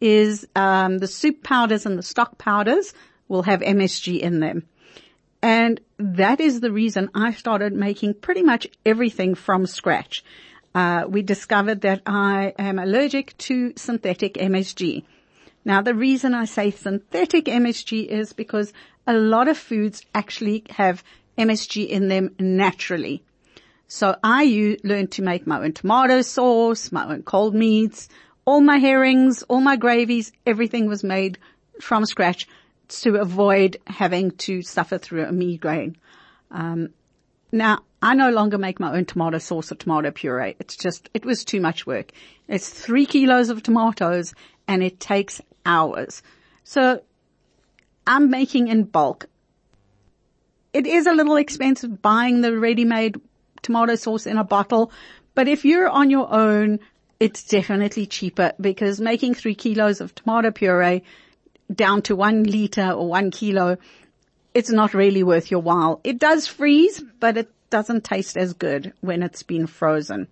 is 0.00 0.46
um, 0.54 0.98
the 0.98 1.08
soup 1.08 1.42
powders 1.42 1.86
and 1.86 1.98
the 1.98 2.04
stock 2.04 2.38
powders 2.38 2.94
will 3.26 3.42
have 3.42 3.58
MSG 3.60 4.20
in 4.20 4.38
them. 4.38 4.62
And 5.42 5.80
that 5.98 6.38
is 6.38 6.60
the 6.60 6.70
reason 6.70 7.10
I 7.16 7.32
started 7.32 7.72
making 7.72 8.14
pretty 8.14 8.44
much 8.44 8.68
everything 8.86 9.34
from 9.34 9.66
scratch. 9.66 10.22
Uh, 10.72 11.06
we 11.08 11.22
discovered 11.22 11.80
that 11.80 12.02
I 12.06 12.54
am 12.60 12.78
allergic 12.78 13.36
to 13.38 13.72
synthetic 13.74 14.34
MSG. 14.34 15.02
Now 15.66 15.82
the 15.82 15.96
reason 15.96 16.32
I 16.32 16.44
say 16.44 16.70
synthetic 16.70 17.46
MSG 17.46 18.06
is 18.06 18.32
because 18.32 18.72
a 19.04 19.12
lot 19.12 19.48
of 19.48 19.58
foods 19.58 20.00
actually 20.14 20.62
have 20.70 21.02
MSG 21.36 21.88
in 21.88 22.06
them 22.06 22.36
naturally. 22.38 23.24
So 23.88 24.14
I 24.22 24.78
learned 24.84 25.10
to 25.12 25.22
make 25.22 25.44
my 25.44 25.58
own 25.58 25.72
tomato 25.72 26.22
sauce, 26.22 26.92
my 26.92 27.12
own 27.12 27.24
cold 27.24 27.52
meats, 27.52 28.08
all 28.44 28.60
my 28.60 28.78
herrings, 28.78 29.42
all 29.48 29.60
my 29.60 29.74
gravies, 29.74 30.30
everything 30.46 30.86
was 30.86 31.02
made 31.02 31.36
from 31.80 32.06
scratch 32.06 32.46
to 33.00 33.16
avoid 33.16 33.76
having 33.88 34.30
to 34.46 34.62
suffer 34.62 34.98
through 34.98 35.24
a 35.24 35.32
migraine. 35.32 35.96
Um, 36.52 36.90
now 37.50 37.80
I 38.00 38.14
no 38.14 38.30
longer 38.30 38.56
make 38.56 38.78
my 38.78 38.96
own 38.96 39.04
tomato 39.04 39.38
sauce 39.38 39.72
or 39.72 39.74
tomato 39.74 40.12
puree. 40.12 40.54
It's 40.60 40.76
just, 40.76 41.10
it 41.12 41.24
was 41.24 41.44
too 41.44 41.60
much 41.60 41.88
work. 41.88 42.12
It's 42.46 42.68
three 42.70 43.04
kilos 43.04 43.48
of 43.48 43.64
tomatoes 43.64 44.32
and 44.68 44.82
it 44.84 45.00
takes 45.00 45.40
hours. 45.66 46.22
So 46.64 47.02
I'm 48.06 48.30
making 48.30 48.68
in 48.68 48.84
bulk. 48.84 49.26
It 50.72 50.86
is 50.86 51.06
a 51.06 51.12
little 51.12 51.36
expensive 51.36 52.00
buying 52.00 52.40
the 52.40 52.58
ready-made 52.58 53.16
tomato 53.62 53.96
sauce 53.96 54.26
in 54.26 54.38
a 54.38 54.44
bottle. 54.44 54.92
But 55.34 55.48
if 55.48 55.64
you're 55.64 55.88
on 55.88 56.10
your 56.10 56.32
own, 56.32 56.80
it's 57.18 57.44
definitely 57.44 58.06
cheaper 58.06 58.52
because 58.60 59.00
making 59.00 59.34
three 59.34 59.54
kilos 59.54 60.00
of 60.00 60.14
tomato 60.14 60.50
puree 60.50 61.02
down 61.74 62.02
to 62.02 62.14
one 62.14 62.44
liter 62.44 62.90
or 62.90 63.08
one 63.08 63.30
kilo, 63.30 63.76
it's 64.54 64.70
not 64.70 64.94
really 64.94 65.22
worth 65.22 65.50
your 65.50 65.60
while. 65.60 66.00
It 66.04 66.18
does 66.18 66.46
freeze, 66.46 67.02
but 67.20 67.36
it 67.36 67.50
doesn't 67.70 68.04
taste 68.04 68.36
as 68.36 68.52
good 68.52 68.92
when 69.00 69.22
it's 69.22 69.42
been 69.42 69.66
frozen. 69.66 70.28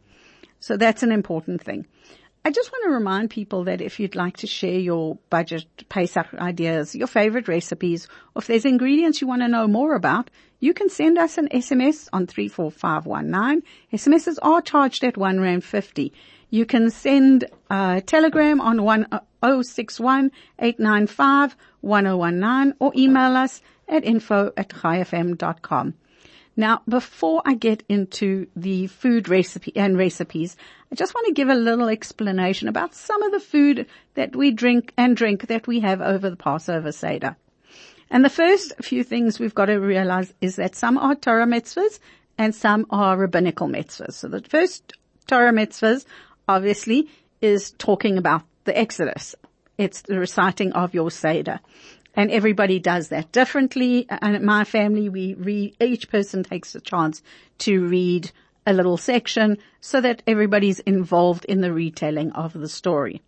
So 0.61 0.77
that's 0.77 1.03
an 1.03 1.13
important 1.13 1.63
thing. 1.63 1.87
I 2.47 2.51
just 2.51 2.71
want 2.71 2.85
to 2.85 2.91
remind 2.91 3.31
people 3.31 3.65
that 3.65 3.81
if 3.81 3.99
you'd 3.99 4.15
like 4.15 4.37
to 4.39 4.47
share 4.47 4.79
your 4.79 5.17
budget 5.31 5.65
Pesach 5.89 6.35
ideas, 6.35 6.95
your 6.95 7.07
favorite 7.07 7.49
recipes, 7.49 8.07
or 8.35 8.41
if 8.41 8.49
there's 8.49 8.67
ingredients 8.67 9.23
you 9.23 9.27
want 9.27 9.41
to 9.41 9.49
know 9.49 9.67
more 9.67 9.95
about, 9.95 10.29
you 10.61 10.75
can 10.75 10.91
send 10.91 11.17
us 11.17 11.39
an 11.39 11.49
SMS 11.49 12.07
on 12.13 12.27
34519. 12.27 13.63
SMSs 13.95 14.37
are 14.43 14.61
charged 14.61 15.05
at 15.05 15.17
1 15.17 15.41
Rand 15.41 15.65
50. 15.65 16.13
You 16.51 16.67
can 16.67 16.91
send 16.91 17.47
a 17.71 18.03
telegram 18.05 18.61
on 18.61 18.83
1061 18.83 20.27
uh, 20.27 20.29
895 20.59 21.57
1019 21.81 22.75
or 22.79 22.93
email 22.95 23.37
us 23.37 23.63
at 23.89 24.05
info 24.05 24.53
at 24.59 24.69
chaifm.com. 24.69 25.95
Now, 26.57 26.83
before 26.89 27.43
I 27.45 27.55
get 27.55 27.83
into 27.89 28.47
the 28.55 28.87
food 28.87 29.29
recipe 29.29 29.73
and 29.77 29.99
recipes, 29.99 30.57
I 30.93 30.95
just 30.95 31.15
want 31.15 31.27
to 31.27 31.33
give 31.33 31.49
a 31.49 31.55
little 31.55 31.89
explanation 31.89 32.69
about 32.69 32.95
some 32.95 33.23
of 33.23 33.33
the 33.33 33.41
food 33.41 33.87
that 34.15 34.37
we 34.37 34.53
drink 34.53 34.93
and 34.97 35.17
drink 35.17 35.49
that 35.49 35.67
we 35.67 35.81
have 35.81 36.01
over 36.01 36.31
the 36.31 36.37
Passover 36.37 36.93
Seder. 36.93 37.37
And 38.11 38.25
the 38.25 38.31
first 38.31 38.73
few 38.81 39.03
things 39.03 39.41
we've 39.41 39.55
got 39.55 39.67
to 39.67 39.77
realize 39.77 40.33
is 40.41 40.57
that 40.57 40.77
some 40.77 40.97
are 40.99 41.17
Torah 41.17 41.47
mitzvahs 41.47 41.99
and 42.39 42.55
some 42.55 42.87
are 42.91 43.17
rabbinical 43.17 43.67
mitzvahs. 43.67 44.13
So 44.13 44.29
the 44.29 44.43
first 44.43 44.93
Torah 45.27 45.53
mitzvahs, 45.53 46.05
obviously, 46.47 47.09
is 47.41 47.73
talking 47.73 48.17
about 48.17 48.43
the 48.65 48.79
Exodus. 48.79 49.35
It's 49.77 50.03
the 50.03 50.19
reciting 50.21 50.73
of 50.73 50.95
your 50.95 51.11
Seder. 51.11 51.59
And 52.17 52.31
everybody 52.31 52.79
does 52.79 53.09
that 53.09 53.33
differently. 53.33 54.07
And 54.09 54.37
in 54.37 54.45
my 54.45 54.65
family, 54.65 55.09
we 55.09 55.35
read, 55.35 55.77
each 55.81 56.09
person 56.11 56.45
takes 56.45 56.75
a 56.75 56.81
chance 56.81 57.23
to 57.59 57.87
read 57.87 58.31
a 58.67 58.73
little 58.73 58.97
section 58.97 59.59
so 59.81 60.01
that 60.01 60.23
everybody's 60.27 60.81
involved 60.81 61.45
in 61.45 61.61
the 61.61 61.73
retelling 61.73 62.33
of 62.33 62.53
the 62.53 62.69
story. 62.69 63.21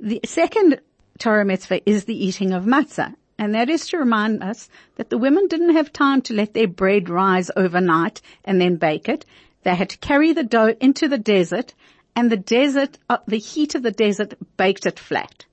The 0.00 0.20
second 0.24 0.80
Torah 1.18 1.44
mitzvah 1.44 1.88
is 1.88 2.04
the 2.04 2.24
eating 2.24 2.52
of 2.52 2.64
matzah. 2.64 3.14
And 3.38 3.54
that 3.54 3.68
is 3.68 3.88
to 3.88 3.98
remind 3.98 4.42
us 4.42 4.68
that 4.96 5.10
the 5.10 5.18
women 5.18 5.48
didn't 5.48 5.74
have 5.74 5.92
time 5.92 6.22
to 6.22 6.34
let 6.34 6.54
their 6.54 6.68
bread 6.68 7.08
rise 7.08 7.50
overnight 7.56 8.20
and 8.44 8.60
then 8.60 8.76
bake 8.76 9.08
it. 9.08 9.24
They 9.64 9.74
had 9.74 9.90
to 9.90 9.98
carry 9.98 10.32
the 10.32 10.44
dough 10.44 10.76
into 10.80 11.08
the 11.08 11.18
desert 11.18 11.74
and 12.14 12.30
the 12.30 12.36
desert, 12.36 12.98
uh, 13.08 13.18
the 13.26 13.38
heat 13.38 13.74
of 13.74 13.82
the 13.82 13.90
desert 13.90 14.34
baked 14.56 14.86
it 14.86 15.00
flat. 15.00 15.46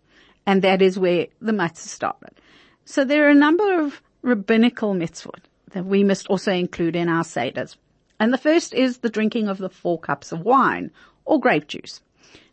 And 0.45 0.61
that 0.61 0.81
is 0.81 0.97
where 0.97 1.27
the 1.39 1.51
matzah 1.51 1.77
started. 1.77 2.31
So 2.85 3.03
there 3.03 3.27
are 3.27 3.31
a 3.31 3.35
number 3.35 3.81
of 3.81 4.01
rabbinical 4.21 4.93
mitzvot 4.93 5.43
that 5.71 5.85
we 5.85 6.03
must 6.03 6.27
also 6.27 6.51
include 6.51 6.95
in 6.95 7.09
our 7.09 7.23
seders. 7.23 7.75
And 8.19 8.33
the 8.33 8.37
first 8.37 8.73
is 8.73 8.99
the 8.99 9.09
drinking 9.09 9.47
of 9.47 9.57
the 9.57 9.69
four 9.69 9.99
cups 9.99 10.31
of 10.31 10.41
wine 10.41 10.91
or 11.25 11.39
grape 11.39 11.67
juice. 11.67 12.01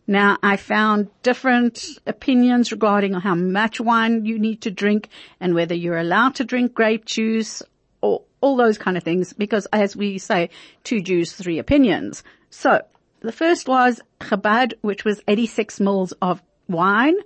Now 0.06 0.38
I 0.42 0.56
found 0.56 1.10
different 1.22 1.98
opinions 2.06 2.72
regarding 2.72 3.12
how 3.12 3.34
much 3.34 3.78
wine 3.78 4.24
you 4.24 4.38
need 4.38 4.62
to 4.62 4.70
drink 4.70 5.10
and 5.38 5.54
whether 5.54 5.74
you're 5.74 5.98
allowed 5.98 6.36
to 6.36 6.44
drink 6.44 6.72
grape 6.72 7.04
juice 7.04 7.62
or 8.00 8.22
all 8.40 8.56
those 8.56 8.78
kind 8.78 8.96
of 8.96 9.02
things 9.02 9.34
because 9.34 9.66
as 9.66 9.94
we 9.94 10.16
say, 10.16 10.48
two 10.84 11.02
Jews, 11.02 11.32
three 11.32 11.58
opinions. 11.58 12.24
So 12.48 12.80
the 13.20 13.32
first 13.32 13.68
was 13.68 14.00
Chabad, 14.20 14.72
which 14.80 15.04
was 15.04 15.20
86 15.28 15.80
mils 15.80 16.12
of 16.22 16.42
wine. 16.68 17.16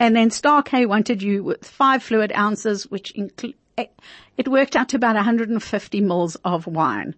And 0.00 0.14
then 0.14 0.30
Star 0.30 0.62
K 0.62 0.86
wanted 0.86 1.22
you 1.22 1.42
with 1.42 1.66
five 1.66 2.02
fluid 2.02 2.32
ounces, 2.36 2.84
which 2.84 3.12
it 3.16 4.48
worked 4.48 4.76
out 4.76 4.90
to 4.90 4.96
about 4.96 5.16
150 5.16 6.00
mils 6.00 6.36
of 6.44 6.66
wine. 6.66 7.14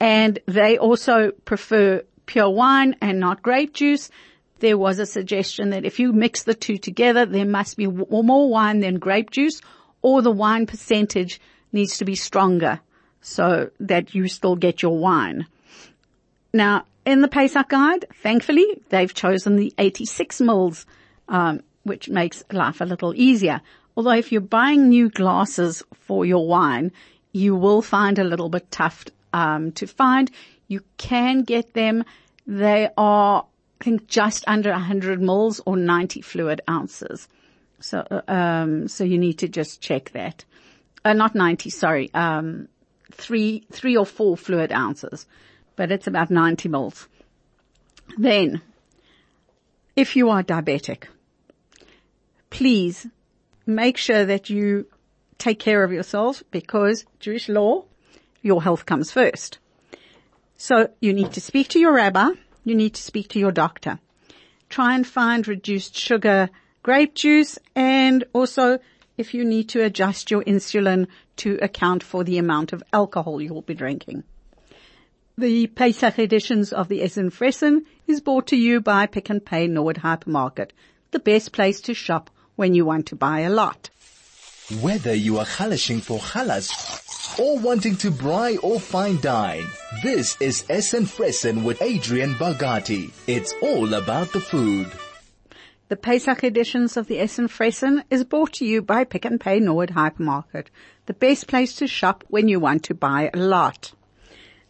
And 0.00 0.38
they 0.46 0.78
also 0.78 1.32
prefer 1.44 2.02
pure 2.26 2.50
wine 2.50 2.96
and 3.00 3.20
not 3.20 3.42
grape 3.42 3.72
juice 3.72 4.10
there 4.60 4.78
was 4.78 4.98
a 4.98 5.06
suggestion 5.06 5.70
that 5.70 5.84
if 5.84 5.98
you 5.98 6.12
mix 6.12 6.42
the 6.42 6.54
two 6.54 6.78
together, 6.78 7.26
there 7.26 7.44
must 7.44 7.76
be 7.76 7.86
more 7.86 8.50
wine 8.50 8.80
than 8.80 8.98
grape 8.98 9.30
juice 9.30 9.60
or 10.02 10.22
the 10.22 10.30
wine 10.30 10.66
percentage 10.66 11.40
needs 11.72 11.98
to 11.98 12.04
be 12.04 12.14
stronger 12.14 12.80
so 13.20 13.70
that 13.80 14.14
you 14.14 14.28
still 14.28 14.56
get 14.56 14.82
your 14.82 14.96
wine. 14.96 15.46
Now, 16.52 16.84
in 17.04 17.20
the 17.20 17.28
Pesach 17.28 17.68
guide, 17.68 18.06
thankfully, 18.22 18.82
they've 18.88 19.12
chosen 19.12 19.56
the 19.56 19.72
86 19.78 20.40
mils, 20.40 20.86
um, 21.28 21.60
which 21.88 22.08
makes 22.08 22.44
life 22.52 22.80
a 22.80 22.84
little 22.84 23.14
easier. 23.14 23.60
Although 23.96 24.12
if 24.12 24.30
you're 24.30 24.40
buying 24.40 24.88
new 24.88 25.08
glasses 25.08 25.82
for 25.94 26.24
your 26.24 26.46
wine, 26.46 26.92
you 27.32 27.56
will 27.56 27.82
find 27.82 28.18
a 28.18 28.24
little 28.24 28.48
bit 28.48 28.70
tough 28.70 29.04
um, 29.32 29.72
to 29.72 29.86
find. 29.86 30.30
You 30.68 30.82
can 30.96 31.42
get 31.42 31.74
them. 31.74 32.04
They 32.46 32.88
are 32.96 33.46
I 33.80 33.84
think 33.84 34.08
just 34.08 34.44
under 34.48 34.70
100 34.70 35.20
mils 35.20 35.60
or 35.64 35.76
90 35.76 36.20
fluid 36.22 36.60
ounces. 36.68 37.28
So, 37.80 38.04
uh, 38.10 38.22
um, 38.26 38.88
so 38.88 39.04
you 39.04 39.18
need 39.18 39.38
to 39.38 39.48
just 39.48 39.80
check 39.80 40.10
that. 40.12 40.44
Uh, 41.04 41.12
not 41.12 41.34
90, 41.34 41.70
sorry, 41.70 42.10
um, 42.12 42.68
three, 43.12 43.66
three 43.70 43.96
or 43.96 44.04
four 44.04 44.36
fluid 44.36 44.72
ounces, 44.72 45.26
but 45.76 45.92
it's 45.92 46.08
about 46.08 46.30
90 46.30 46.68
mils. 46.68 47.08
Then, 48.16 48.62
if 49.94 50.16
you 50.16 50.28
are 50.30 50.42
diabetic, 50.42 51.04
please 52.50 53.06
make 53.66 53.96
sure 53.96 54.24
that 54.24 54.50
you 54.50 54.86
take 55.38 55.58
care 55.58 55.84
of 55.84 55.92
yourself 55.92 56.42
because 56.50 57.04
Jewish 57.20 57.48
law, 57.48 57.84
your 58.42 58.62
health 58.62 58.86
comes 58.86 59.10
first. 59.10 59.58
So 60.56 60.90
you 61.00 61.12
need 61.12 61.32
to 61.32 61.40
speak 61.40 61.68
to 61.68 61.78
your 61.78 61.92
rabbi 61.92 62.30
you 62.68 62.74
need 62.74 62.94
to 62.94 63.02
speak 63.02 63.28
to 63.30 63.38
your 63.38 63.52
doctor. 63.52 63.98
Try 64.68 64.94
and 64.94 65.06
find 65.06 65.48
reduced 65.48 65.96
sugar 65.96 66.50
grape 66.82 67.14
juice 67.14 67.58
and 67.74 68.24
also 68.34 68.78
if 69.16 69.32
you 69.32 69.44
need 69.44 69.70
to 69.70 69.82
adjust 69.82 70.30
your 70.30 70.44
insulin 70.44 71.06
to 71.36 71.58
account 71.62 72.02
for 72.02 72.24
the 72.24 72.38
amount 72.38 72.72
of 72.72 72.82
alcohol 72.92 73.40
you'll 73.40 73.62
be 73.62 73.74
drinking. 73.74 74.22
The 75.38 75.68
Pesach 75.68 76.18
editions 76.18 76.72
of 76.72 76.88
the 76.88 77.02
Essen 77.02 77.30
Fressen 77.30 77.86
is 78.06 78.20
brought 78.20 78.48
to 78.48 78.56
you 78.56 78.80
by 78.80 79.06
Pick 79.06 79.30
and 79.30 79.44
Pay 79.44 79.66
Norwood 79.66 79.98
Hypermarket, 79.98 80.70
the 81.10 81.20
best 81.20 81.52
place 81.52 81.80
to 81.82 81.94
shop 81.94 82.30
when 82.58 82.74
you 82.74 82.84
want 82.84 83.06
to 83.06 83.16
buy 83.16 83.40
a 83.40 83.50
lot. 83.50 83.88
Whether 84.82 85.14
you 85.14 85.38
are 85.38 85.46
halashing 85.46 86.02
for 86.02 86.18
halas 86.18 86.68
or 87.38 87.56
wanting 87.58 87.96
to 87.98 88.10
braai 88.10 88.58
or 88.62 88.80
fine 88.80 89.20
dine, 89.20 89.64
this 90.02 90.36
is 90.40 90.64
Essen 90.68 91.06
Fressen 91.06 91.62
with 91.62 91.80
Adrian 91.80 92.34
Bargati. 92.34 93.12
It's 93.28 93.54
all 93.62 93.94
about 93.94 94.32
the 94.32 94.40
food. 94.40 94.90
The 95.88 95.96
Pesach 95.96 96.42
editions 96.44 96.96
of 96.96 97.06
the 97.06 97.20
Essen 97.20 97.48
Fressen 97.48 98.02
is 98.10 98.24
brought 98.24 98.54
to 98.54 98.66
you 98.66 98.82
by 98.82 99.04
Pick 99.04 99.24
and 99.24 99.40
Pay 99.40 99.60
Norwood 99.60 99.90
Hypermarket, 99.90 100.66
the 101.06 101.14
best 101.14 101.46
place 101.46 101.76
to 101.76 101.86
shop 101.86 102.24
when 102.28 102.48
you 102.48 102.60
want 102.60 102.82
to 102.84 102.94
buy 102.94 103.30
a 103.32 103.38
lot. 103.38 103.92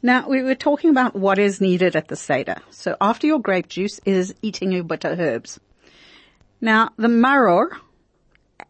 Now, 0.00 0.28
we 0.28 0.42
were 0.42 0.54
talking 0.54 0.90
about 0.90 1.16
what 1.16 1.40
is 1.40 1.61
needed 1.61 1.97
at 1.97 2.07
the 2.07 2.14
Seder. 2.14 2.59
So 2.71 2.97
after 3.00 3.26
your 3.26 3.40
grape 3.40 3.68
juice 3.68 3.99
is 4.04 4.35
eating 4.42 4.71
your 4.71 4.85
bitter 4.85 5.16
herbs. 5.18 5.59
Now, 6.61 6.91
the 6.97 7.09
maror, 7.09 7.71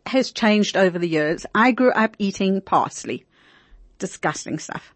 has 0.08 0.32
changed 0.32 0.76
over 0.76 0.98
the 0.98 1.08
years. 1.08 1.46
I 1.54 1.72
grew 1.72 1.92
up 1.92 2.16
eating 2.18 2.60
parsley. 2.60 3.24
Disgusting 3.98 4.58
stuff. 4.58 4.94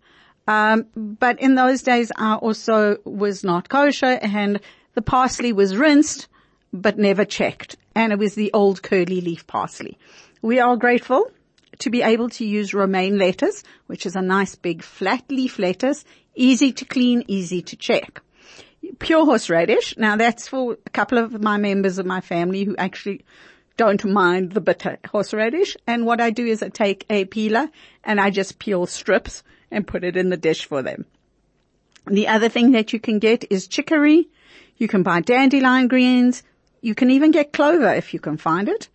Um, 0.48 0.86
but 0.96 1.40
in 1.40 1.54
those 1.54 1.82
days 1.82 2.10
I 2.16 2.34
also 2.34 2.96
was 3.04 3.44
not 3.44 3.68
kosher 3.68 4.18
and 4.20 4.60
the 4.94 5.02
parsley 5.02 5.52
was 5.52 5.76
rinsed 5.76 6.28
but 6.72 6.98
never 6.98 7.24
checked. 7.24 7.76
And 7.94 8.12
it 8.12 8.18
was 8.18 8.34
the 8.34 8.50
old 8.52 8.82
curly 8.82 9.20
leaf 9.20 9.46
parsley. 9.46 9.98
We 10.40 10.58
are 10.58 10.76
grateful 10.76 11.30
to 11.78 11.90
be 11.90 12.02
able 12.02 12.30
to 12.30 12.44
use 12.44 12.74
romaine 12.74 13.18
lettuce, 13.18 13.62
which 13.86 14.06
is 14.06 14.16
a 14.16 14.22
nice 14.22 14.54
big 14.54 14.82
flat 14.82 15.24
leaf 15.28 15.58
lettuce, 15.58 16.04
easy 16.34 16.72
to 16.72 16.84
clean, 16.84 17.24
easy 17.28 17.62
to 17.62 17.76
check. 17.76 18.22
Pure 18.98 19.24
horseradish. 19.24 19.96
Now 19.96 20.16
that's 20.16 20.48
for 20.48 20.76
a 20.86 20.90
couple 20.90 21.18
of 21.18 21.42
my 21.42 21.56
members 21.56 21.98
of 21.98 22.06
my 22.06 22.20
family 22.20 22.64
who 22.64 22.76
actually 22.76 23.24
don't 23.76 24.04
mind 24.04 24.52
the 24.52 24.60
bitter 24.60 24.98
horseradish. 25.10 25.76
And 25.86 26.06
what 26.06 26.20
I 26.20 26.30
do 26.30 26.46
is 26.46 26.62
I 26.62 26.68
take 26.68 27.06
a 27.10 27.24
peeler 27.24 27.68
and 28.04 28.20
I 28.20 28.30
just 28.30 28.58
peel 28.58 28.86
strips 28.86 29.42
and 29.70 29.86
put 29.86 30.04
it 30.04 30.16
in 30.16 30.28
the 30.28 30.36
dish 30.36 30.66
for 30.66 30.82
them. 30.82 31.06
The 32.06 32.28
other 32.28 32.48
thing 32.48 32.72
that 32.72 32.92
you 32.92 33.00
can 33.00 33.18
get 33.18 33.50
is 33.50 33.68
chicory. 33.68 34.28
You 34.76 34.88
can 34.88 35.02
buy 35.02 35.20
dandelion 35.20 35.88
greens. 35.88 36.42
You 36.80 36.94
can 36.94 37.10
even 37.10 37.30
get 37.30 37.52
clover 37.52 37.94
if 37.94 38.12
you 38.12 38.20
can 38.20 38.36
find 38.36 38.68
it. 38.68 38.88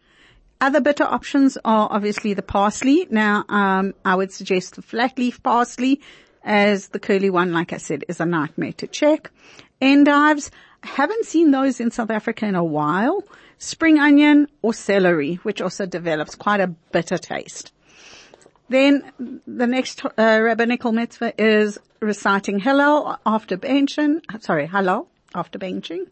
Other 0.59 0.81
bitter 0.81 1.03
options 1.03 1.57
are 1.63 1.87
obviously 1.91 2.33
the 2.33 2.41
parsley. 2.41 3.07
Now, 3.09 3.45
um, 3.47 3.93
I 4.03 4.15
would 4.15 4.31
suggest 4.31 4.75
the 4.75 4.81
flat 4.81 5.17
leaf 5.17 5.41
parsley 5.41 6.01
as 6.43 6.87
the 6.89 6.99
curly 6.99 7.29
one, 7.29 7.53
like 7.53 7.73
I 7.73 7.77
said, 7.77 8.05
is 8.07 8.19
a 8.19 8.25
nightmare 8.25 8.73
to 8.73 8.87
check. 8.87 9.31
Endives, 9.81 10.51
I 10.83 10.87
haven't 10.87 11.25
seen 11.25 11.51
those 11.51 11.79
in 11.79 11.91
South 11.91 12.09
Africa 12.09 12.45
in 12.45 12.55
a 12.55 12.63
while 12.63 13.23
spring 13.59 13.99
onion 13.99 14.47
or 14.61 14.73
celery, 14.73 15.35
which 15.43 15.61
also 15.61 15.85
develops 15.85 16.35
quite 16.35 16.59
a 16.59 16.67
bitter 16.67 17.17
taste. 17.17 17.71
Then 18.69 19.03
the 19.47 19.67
next 19.67 20.03
uh, 20.05 20.09
rabbinical 20.17 20.91
mitzvah 20.91 21.33
is 21.41 21.79
reciting 21.99 22.59
Hallel 22.59 23.17
after 23.25 23.57
benching, 23.57 24.21
sorry, 24.41 24.67
Hallel 24.67 25.07
after 25.33 25.57
benching. 25.57 26.07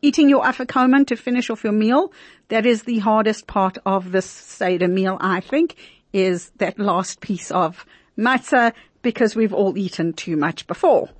Eating 0.00 0.28
your 0.28 0.44
afikoman 0.44 1.06
to 1.08 1.16
finish 1.16 1.50
off 1.50 1.64
your 1.64 1.72
meal. 1.72 2.12
That 2.48 2.64
is 2.64 2.84
the 2.84 3.00
hardest 3.00 3.46
part 3.46 3.78
of 3.84 4.12
this 4.12 4.26
Seder 4.26 4.88
meal, 4.88 5.18
I 5.20 5.40
think, 5.40 5.74
is 6.12 6.50
that 6.56 6.78
last 6.78 7.20
piece 7.20 7.50
of 7.50 7.84
matzah 8.16 8.72
because 9.02 9.36
we've 9.36 9.52
all 9.52 9.76
eaten 9.76 10.12
too 10.12 10.36
much 10.36 10.66
before. 10.66 11.10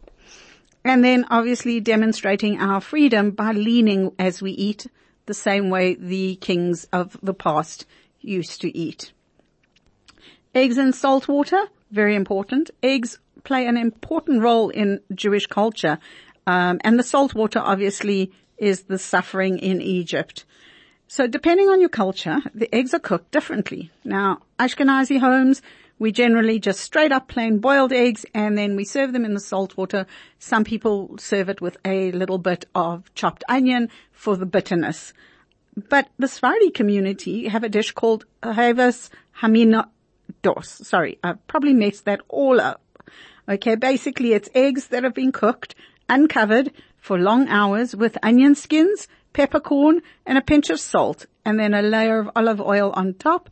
And 0.84 1.04
then 1.04 1.26
obviously 1.30 1.80
demonstrating 1.80 2.60
our 2.60 2.80
freedom 2.80 3.30
by 3.30 3.52
leaning 3.52 4.12
as 4.18 4.40
we 4.40 4.52
eat 4.52 4.86
the 5.26 5.34
same 5.34 5.70
way 5.70 5.94
the 5.94 6.36
kings 6.36 6.84
of 6.92 7.16
the 7.22 7.34
past 7.34 7.84
used 8.20 8.60
to 8.62 8.76
eat. 8.76 9.12
Eggs 10.54 10.78
and 10.78 10.94
salt 10.94 11.28
water, 11.28 11.62
very 11.90 12.14
important. 12.14 12.70
Eggs 12.82 13.18
play 13.44 13.66
an 13.66 13.76
important 13.76 14.42
role 14.42 14.70
in 14.70 15.00
Jewish 15.14 15.46
culture. 15.46 15.98
Um, 16.46 16.80
and 16.82 16.98
the 16.98 17.02
salt 17.02 17.34
water 17.34 17.60
obviously 17.60 18.32
is 18.56 18.84
the 18.84 18.98
suffering 18.98 19.58
in 19.58 19.80
Egypt. 19.80 20.44
So 21.06 21.26
depending 21.26 21.68
on 21.68 21.80
your 21.80 21.88
culture, 21.88 22.38
the 22.54 22.72
eggs 22.74 22.92
are 22.92 22.98
cooked 22.98 23.30
differently. 23.30 23.90
Now, 24.04 24.40
Ashkenazi 24.58 25.20
homes, 25.20 25.62
we 25.98 26.12
generally 26.12 26.58
just 26.58 26.80
straight 26.80 27.12
up 27.12 27.28
plain 27.28 27.58
boiled 27.58 27.92
eggs 27.92 28.24
and 28.34 28.56
then 28.56 28.76
we 28.76 28.84
serve 28.84 29.12
them 29.12 29.24
in 29.24 29.34
the 29.34 29.40
salt 29.40 29.76
water. 29.76 30.06
Some 30.38 30.64
people 30.64 31.16
serve 31.18 31.48
it 31.48 31.60
with 31.60 31.76
a 31.84 32.12
little 32.12 32.38
bit 32.38 32.66
of 32.74 33.12
chopped 33.14 33.44
onion 33.48 33.90
for 34.12 34.36
the 34.36 34.46
bitterness. 34.46 35.12
But 35.88 36.08
the 36.18 36.28
Sephardi 36.28 36.70
community 36.70 37.48
have 37.48 37.62
a 37.62 37.68
dish 37.68 37.92
called 37.92 38.24
Havas 38.42 39.10
Hamina 39.40 39.88
dos. 40.42 40.68
Sorry, 40.86 41.18
I 41.22 41.34
probably 41.46 41.74
messed 41.74 42.04
that 42.04 42.20
all 42.28 42.60
up. 42.60 42.82
Okay, 43.48 43.76
basically 43.76 44.32
it's 44.32 44.50
eggs 44.54 44.88
that 44.88 45.04
have 45.04 45.14
been 45.14 45.32
cooked, 45.32 45.74
uncovered 46.08 46.72
for 46.98 47.18
long 47.18 47.48
hours 47.48 47.94
with 47.94 48.18
onion 48.22 48.54
skins, 48.54 49.08
peppercorn, 49.32 50.02
and 50.26 50.36
a 50.36 50.42
pinch 50.42 50.68
of 50.68 50.80
salt, 50.80 51.26
and 51.44 51.58
then 51.58 51.74
a 51.74 51.82
layer 51.82 52.18
of 52.18 52.30
olive 52.34 52.60
oil 52.60 52.90
on 52.94 53.14
top. 53.14 53.48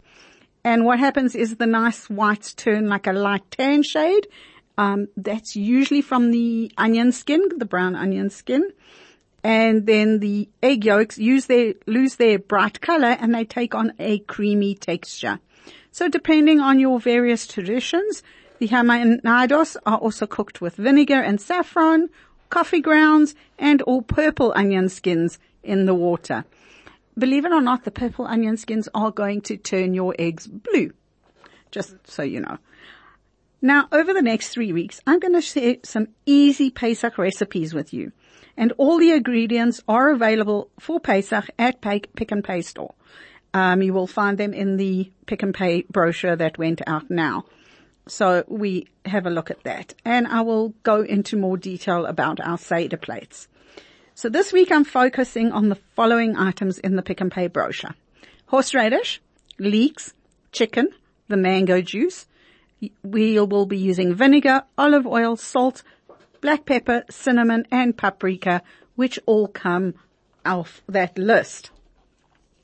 And 0.67 0.85
what 0.85 0.99
happens 0.99 1.37
is 1.37 1.59
the 1.59 1.67
nice 1.67 2.11
whites 2.11 2.53
turn 2.53 2.89
like 2.89 3.07
a 3.07 3.13
light 3.13 3.49
tan 3.53 3.85
shade. 3.85 4.27
Um, 4.77 5.07
that's 5.17 5.55
usually 5.55 6.03
from 6.03 6.33
the 6.33 6.73
onion 6.77 7.13
skin, 7.13 7.41
the 7.57 7.65
brown 7.65 7.95
onion 7.95 8.31
skin. 8.31 8.73
And 9.45 9.87
then 9.87 10.19
the 10.19 10.49
egg 10.65 10.85
yolks 10.85 11.19
use 11.19 11.47
their, 11.47 11.75
lose 11.87 12.17
their 12.17 12.41
bright 12.41 12.81
color 12.81 13.17
and 13.21 13.33
they 13.33 13.45
take 13.45 13.77
on 13.77 13.93
a 14.01 14.19
creamy 14.19 14.75
texture. 14.75 15.39
So 15.93 16.09
depending 16.09 16.59
on 16.59 16.81
your 16.81 16.99
various 16.99 17.47
traditions, 17.47 18.25
the 18.59 18.67
hamanidos 18.67 19.77
are 19.87 19.99
also 19.99 20.27
cooked 20.27 20.61
with 20.61 20.75
vinegar 20.75 21.23
and 21.23 21.41
saffron, 21.41 22.11
coffee 22.51 22.81
grounds, 22.81 23.37
and 23.57 23.83
all 23.83 24.03
purple 24.03 24.53
onion 24.57 24.89
skins 24.89 25.39
in 25.63 25.87
the 25.87 25.95
water. 25.95 26.45
Believe 27.19 27.45
it 27.47 27.53
or 27.53 27.63
not, 27.63 27.85
the 27.85 27.91
purple 27.91 28.27
onion 28.27 28.57
skins 28.57 28.89
are 28.95 29.11
going 29.11 29.41
to 29.43 29.57
turn 29.57 29.95
your 29.95 30.15
eggs 30.19 30.47
blue. 30.47 30.93
Just 31.71 31.95
so 32.07 32.23
you 32.23 32.41
know. 32.41 32.59
Now, 33.63 33.89
over 33.91 34.13
the 34.13 34.23
next 34.23 34.51
three 34.51 34.73
weeks, 34.73 35.01
I'm 35.07 35.19
going 35.19 35.33
to 35.33 35.41
share 35.41 35.77
some 35.83 36.09
easy 36.27 36.71
Pesach 36.71 37.17
recipes 37.17 37.73
with 37.73 37.93
you. 37.93 38.13
And 38.57 38.73
all 38.77 38.99
the 38.99 39.13
ingredients 39.13 39.83
are 39.89 40.11
available 40.11 40.71
for 40.79 41.01
Pesach 41.01 41.47
at 41.59 41.81
Pick 41.81 42.31
and 42.31 42.45
Pay 42.45 42.63
store. 42.63 42.95
Um, 43.55 43.81
you 43.81 43.95
will 43.95 44.07
find 44.07 44.37
them 44.37 44.53
in 44.53 44.77
the 44.77 45.11
Pick 45.25 45.43
and 45.43 45.55
Pay 45.55 45.83
brochure 45.91 46.37
that 46.37 46.59
went 46.59 46.83
out 46.87 47.11
now. 47.11 47.47
So 48.07 48.45
we 48.47 48.89
have 49.05 49.27
a 49.27 49.31
look 49.31 49.51
at 49.51 49.65
that. 49.65 49.95
And 50.05 50.27
I 50.27 50.43
will 50.43 50.75
go 50.83 51.01
into 51.03 51.37
more 51.37 51.57
detail 51.57 52.07
about 52.07 52.41
our 52.41 52.59
Seder 52.59 52.99
plates. 52.99 53.49
So 54.17 54.31
this 54.31 54.51
week 54.51 54.73
I'm 54.73 54.85
focusing 54.85 55.53
on 55.53 55.69
the 55.69 55.75
following 55.95 56.39
items 56.39 56.79
in 56.79 56.97
the 56.97 57.03
Pick 57.03 57.21
and 57.21 57.31
Pay 57.31 57.49
brochure. 57.49 57.95
Horseradish, 58.47 59.21
leeks, 59.59 60.15
chicken, 60.53 60.89
the 61.29 61.37
mango 61.37 61.83
juice. 61.83 62.27
We 63.03 63.39
will 63.39 63.67
be 63.67 63.77
using 63.77 64.15
vinegar, 64.15 64.63
olive 64.79 65.07
oil, 65.07 65.37
salt, 65.37 65.83
black 66.41 66.65
pepper, 66.65 67.05
cinnamon, 67.11 67.67
and 67.71 67.95
paprika, 67.95 68.63
which 68.95 69.19
all 69.27 69.49
come 69.49 69.93
off 70.47 70.81
that 70.89 71.19
list 71.19 71.71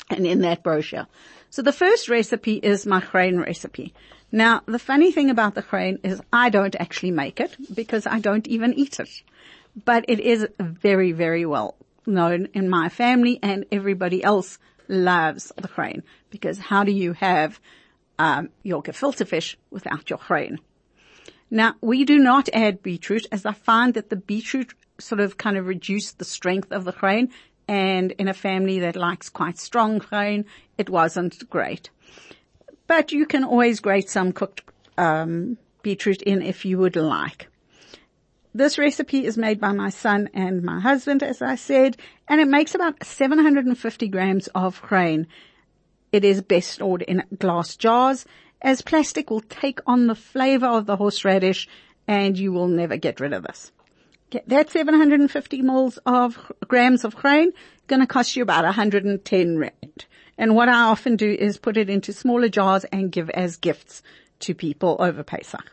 and 0.08 0.26
in 0.26 0.40
that 0.40 0.62
brochure. 0.62 1.06
So 1.50 1.60
the 1.60 1.70
first 1.70 2.08
recipe 2.08 2.54
is 2.54 2.86
my 2.86 3.02
chrain 3.02 3.38
recipe. 3.38 3.92
Now, 4.34 4.62
the 4.64 4.78
funny 4.78 5.12
thing 5.12 5.28
about 5.28 5.54
the 5.54 5.62
chrain 5.62 5.98
is 6.02 6.22
I 6.32 6.48
don't 6.48 6.76
actually 6.76 7.10
make 7.10 7.40
it 7.40 7.54
because 7.74 8.06
I 8.06 8.20
don't 8.20 8.48
even 8.48 8.72
eat 8.72 8.98
it. 8.98 9.22
But 9.84 10.04
it 10.08 10.20
is 10.20 10.46
very, 10.58 11.12
very 11.12 11.46
well 11.46 11.76
known 12.06 12.48
in 12.52 12.68
my 12.68 12.88
family 12.88 13.38
and 13.42 13.64
everybody 13.72 14.22
else 14.22 14.58
loves 14.88 15.52
the 15.56 15.68
chrain 15.68 16.02
because 16.30 16.58
how 16.58 16.84
do 16.84 16.92
you 16.92 17.12
have 17.14 17.60
um, 18.18 18.50
your 18.62 18.82
gefilte 18.82 19.26
fish 19.26 19.56
without 19.70 20.10
your 20.10 20.18
chrain? 20.18 20.58
Now, 21.50 21.74
we 21.80 22.04
do 22.04 22.18
not 22.18 22.48
add 22.52 22.82
beetroot 22.82 23.26
as 23.30 23.46
I 23.46 23.52
find 23.52 23.94
that 23.94 24.10
the 24.10 24.16
beetroot 24.16 24.74
sort 24.98 25.20
of 25.20 25.36
kind 25.36 25.56
of 25.56 25.66
reduced 25.66 26.18
the 26.18 26.24
strength 26.24 26.72
of 26.72 26.84
the 26.84 26.92
chrain 26.92 27.30
and 27.68 28.12
in 28.12 28.28
a 28.28 28.34
family 28.34 28.80
that 28.80 28.96
likes 28.96 29.28
quite 29.28 29.58
strong 29.58 30.00
chrain, 30.00 30.44
it 30.78 30.90
wasn't 30.90 31.48
great. 31.48 31.90
But 32.86 33.12
you 33.12 33.26
can 33.26 33.44
always 33.44 33.80
grate 33.80 34.10
some 34.10 34.32
cooked 34.32 34.62
um, 34.98 35.56
beetroot 35.82 36.22
in 36.22 36.42
if 36.42 36.64
you 36.64 36.78
would 36.78 36.96
like. 36.96 37.48
This 38.54 38.76
recipe 38.76 39.24
is 39.24 39.38
made 39.38 39.60
by 39.60 39.72
my 39.72 39.88
son 39.88 40.28
and 40.34 40.62
my 40.62 40.78
husband, 40.78 41.22
as 41.22 41.40
I 41.40 41.54
said, 41.54 41.96
and 42.28 42.38
it 42.38 42.48
makes 42.48 42.74
about 42.74 43.02
750 43.02 44.08
grams 44.08 44.46
of 44.48 44.82
chrain. 44.82 45.26
It 46.12 46.22
is 46.22 46.42
best 46.42 46.72
stored 46.72 47.00
in 47.00 47.24
glass 47.38 47.76
jars 47.76 48.26
as 48.60 48.82
plastic 48.82 49.30
will 49.30 49.40
take 49.40 49.80
on 49.86 50.06
the 50.06 50.14
flavor 50.14 50.66
of 50.66 50.84
the 50.84 50.96
horseradish 50.96 51.66
and 52.06 52.38
you 52.38 52.52
will 52.52 52.68
never 52.68 52.98
get 52.98 53.20
rid 53.20 53.32
of 53.32 53.44
this. 53.44 53.72
That 54.46 54.70
750 54.70 55.62
mils 55.62 55.98
of 56.04 56.52
grams 56.68 57.04
of 57.04 57.16
chrain 57.16 57.52
going 57.86 58.00
to 58.00 58.06
cost 58.06 58.36
you 58.36 58.42
about 58.42 58.64
110 58.64 59.58
rand. 59.58 60.06
And 60.36 60.54
what 60.54 60.68
I 60.68 60.82
often 60.82 61.16
do 61.16 61.30
is 61.30 61.56
put 61.56 61.78
it 61.78 61.88
into 61.88 62.12
smaller 62.12 62.48
jars 62.48 62.84
and 62.84 63.12
give 63.12 63.30
as 63.30 63.56
gifts 63.56 64.02
to 64.40 64.54
people 64.54 64.96
over 64.98 65.22
Pesach. 65.22 65.72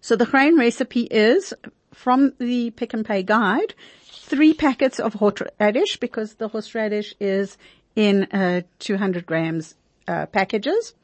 So 0.00 0.16
the 0.16 0.26
chrain 0.26 0.56
recipe 0.58 1.02
is 1.02 1.52
from 1.92 2.32
the 2.38 2.70
Pick 2.70 2.94
and 2.94 3.04
Pay 3.04 3.22
guide, 3.22 3.74
three 4.04 4.54
packets 4.54 5.00
of 5.00 5.14
horseradish 5.14 5.96
because 5.98 6.34
the 6.34 6.48
horseradish 6.48 7.14
is 7.18 7.58
in 7.96 8.24
uh, 8.24 8.62
200 8.78 9.26
grams 9.26 9.74
uh, 10.06 10.26
packages, 10.26 10.94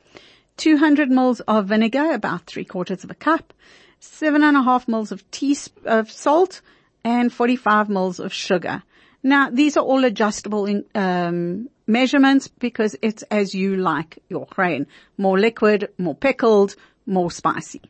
200 0.57 1.11
mils 1.11 1.40
of 1.40 1.66
vinegar, 1.66 2.12
about 2.12 2.46
three 2.46 2.64
quarters 2.64 3.02
of 3.02 3.11
a 3.11 3.14
cup, 3.14 3.52
seven 3.98 4.44
and 4.44 4.57
a 4.57 4.62
half 4.62 4.87
mils 4.87 5.11
of 5.11 5.28
tea 5.30 5.57
of 5.85 6.11
salt, 6.11 6.61
and 7.02 7.33
45 7.33 7.88
mils 7.88 8.20
of 8.20 8.33
sugar. 8.33 8.83
Now, 9.22 9.50
these 9.50 9.76
are 9.76 9.85
all 9.85 10.04
adjustable 10.04 10.66
in, 10.66 10.85
um, 10.94 11.68
measurements 11.87 12.48
because 12.48 12.96
it's 13.02 13.22
as 13.24 13.54
you 13.54 13.76
like 13.76 14.18
your 14.28 14.46
chrain. 14.46 14.87
More 15.18 15.38
liquid, 15.38 15.88
more 15.98 16.14
pickled, 16.14 16.76
more 17.07 17.30
spicy. 17.30 17.83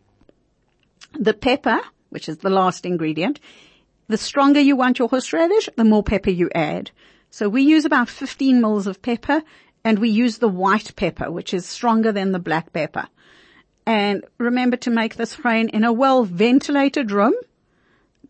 The 1.19 1.35
pepper, 1.35 1.81
which 2.11 2.29
is 2.29 2.39
the 2.39 2.51
last 2.51 2.85
ingredient, 2.85 3.41
the 4.09 4.19
stronger 4.19 4.61
you 4.61 4.77
want 4.77 4.99
your 4.99 5.09
horseradish, 5.09 5.69
the 5.77 5.85
more 5.85 6.03
pepper 6.03 6.31
you 6.31 6.51
add. 6.55 6.91
So 7.31 7.49
we 7.49 7.63
use 7.63 7.85
about 7.85 8.09
15 8.09 8.61
mils 8.61 8.87
of 8.87 9.03
pepper 9.03 9.43
and 9.85 9.99
we 9.99 10.09
use 10.09 10.39
the 10.39 10.49
white 10.49 10.95
pepper, 10.97 11.31
which 11.31 11.53
is 11.53 11.67
stronger 11.67 12.13
than 12.13 12.33
the 12.33 12.39
black 12.39 12.73
pepper. 12.73 13.07
And 13.87 14.25
remember 14.39 14.77
to 14.79 14.91
make 14.91 15.17
this 15.17 15.37
chrain 15.37 15.69
in 15.69 15.85
a 15.85 15.93
well 15.93 16.25
ventilated 16.25 17.11
room 17.11 17.35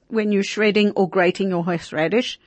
when 0.08 0.32
you're 0.32 0.42
shredding 0.42 0.90
or 0.92 1.08
grating 1.08 1.50
your 1.50 1.64
horseradish 1.64 2.38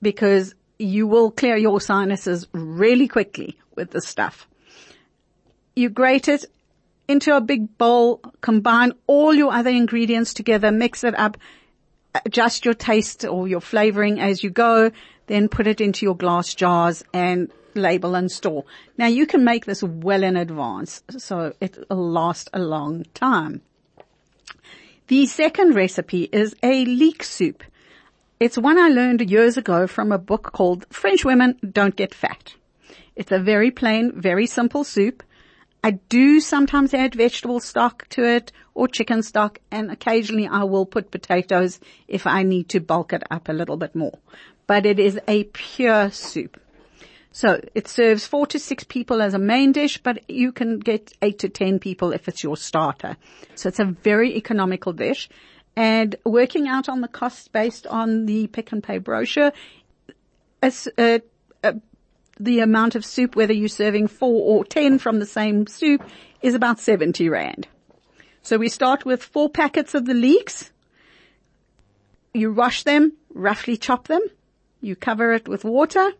because 0.00 0.54
you 0.78 1.06
will 1.06 1.30
clear 1.30 1.56
your 1.56 1.80
sinuses 1.80 2.46
really 2.52 3.08
quickly 3.08 3.58
with 3.76 3.90
this 3.90 4.06
stuff. 4.06 4.48
You 5.76 5.90
grate 5.90 6.28
it 6.28 6.46
into 7.08 7.36
a 7.36 7.40
big 7.40 7.76
bowl, 7.78 8.20
combine 8.40 8.92
all 9.06 9.34
your 9.34 9.52
other 9.52 9.70
ingredients 9.70 10.34
together, 10.34 10.70
mix 10.70 11.04
it 11.04 11.18
up, 11.18 11.36
adjust 12.24 12.64
your 12.64 12.74
taste 12.74 13.24
or 13.24 13.48
your 13.48 13.60
flavoring 13.60 14.20
as 14.20 14.42
you 14.42 14.50
go, 14.50 14.90
then 15.26 15.48
put 15.48 15.66
it 15.66 15.80
into 15.80 16.04
your 16.06 16.16
glass 16.16 16.54
jars 16.54 17.02
and 17.12 17.50
label 17.74 18.14
and 18.14 18.30
store. 18.30 18.64
Now 18.98 19.06
you 19.06 19.26
can 19.26 19.44
make 19.44 19.64
this 19.64 19.82
well 19.82 20.22
in 20.22 20.36
advance, 20.36 21.02
so 21.16 21.54
it'll 21.60 22.10
last 22.10 22.50
a 22.52 22.58
long 22.58 23.04
time. 23.14 23.62
The 25.08 25.26
second 25.26 25.74
recipe 25.74 26.28
is 26.32 26.54
a 26.62 26.84
leek 26.84 27.22
soup. 27.22 27.62
It's 28.40 28.58
one 28.58 28.78
I 28.78 28.88
learned 28.88 29.30
years 29.30 29.56
ago 29.56 29.86
from 29.86 30.10
a 30.10 30.18
book 30.18 30.52
called 30.52 30.86
French 30.90 31.24
Women 31.24 31.58
Don't 31.70 31.96
Get 31.96 32.14
Fat. 32.14 32.54
It's 33.14 33.30
a 33.30 33.38
very 33.38 33.70
plain, 33.70 34.12
very 34.14 34.46
simple 34.46 34.84
soup. 34.84 35.22
I 35.84 35.92
do 35.92 36.40
sometimes 36.40 36.94
add 36.94 37.14
vegetable 37.14 37.60
stock 37.60 38.08
to 38.10 38.24
it 38.24 38.52
or 38.74 38.86
chicken 38.86 39.22
stock 39.22 39.58
and 39.70 39.90
occasionally 39.90 40.46
I 40.46 40.64
will 40.64 40.86
put 40.86 41.10
potatoes 41.10 41.80
if 42.06 42.26
I 42.26 42.44
need 42.44 42.68
to 42.70 42.80
bulk 42.80 43.12
it 43.12 43.24
up 43.30 43.48
a 43.48 43.52
little 43.52 43.76
bit 43.76 43.94
more. 43.94 44.18
But 44.66 44.86
it 44.86 44.98
is 45.00 45.18
a 45.26 45.44
pure 45.44 46.10
soup. 46.10 46.60
So 47.32 47.60
it 47.74 47.88
serves 47.88 48.26
four 48.26 48.46
to 48.48 48.58
six 48.58 48.84
people 48.84 49.22
as 49.22 49.34
a 49.34 49.38
main 49.38 49.72
dish, 49.72 49.98
but 49.98 50.30
you 50.30 50.52
can 50.52 50.78
get 50.78 51.12
eight 51.22 51.38
to 51.40 51.48
ten 51.48 51.78
people 51.78 52.12
if 52.12 52.28
it's 52.28 52.42
your 52.42 52.56
starter. 52.56 53.16
So 53.54 53.68
it's 53.68 53.80
a 53.80 53.86
very 53.86 54.36
economical 54.36 54.92
dish 54.92 55.28
and 55.74 56.14
working 56.24 56.68
out 56.68 56.88
on 56.88 57.00
the 57.00 57.08
costs 57.08 57.48
based 57.48 57.86
on 57.86 58.26
the 58.26 58.46
pick 58.48 58.72
and 58.72 58.82
pay 58.82 58.98
brochure, 58.98 59.52
as, 60.62 60.86
uh, 60.98 61.00
uh, 61.00 61.18
the 62.38 62.60
amount 62.60 62.94
of 62.94 63.04
soup, 63.04 63.36
whether 63.36 63.52
you're 63.52 63.68
serving 63.68 64.08
four 64.08 64.42
or 64.42 64.64
ten 64.64 64.98
from 64.98 65.18
the 65.18 65.26
same 65.26 65.66
soup, 65.66 66.02
is 66.40 66.54
about 66.54 66.80
70 66.80 67.28
rand. 67.28 67.68
So 68.42 68.58
we 68.58 68.68
start 68.68 69.04
with 69.04 69.22
four 69.22 69.48
packets 69.48 69.94
of 69.94 70.06
the 70.06 70.14
leeks. 70.14 70.72
You 72.34 72.52
wash 72.52 72.82
them, 72.82 73.12
roughly 73.32 73.76
chop 73.76 74.08
them. 74.08 74.22
You 74.80 74.96
cover 74.96 75.32
it 75.32 75.48
with 75.48 75.64
water, 75.64 76.10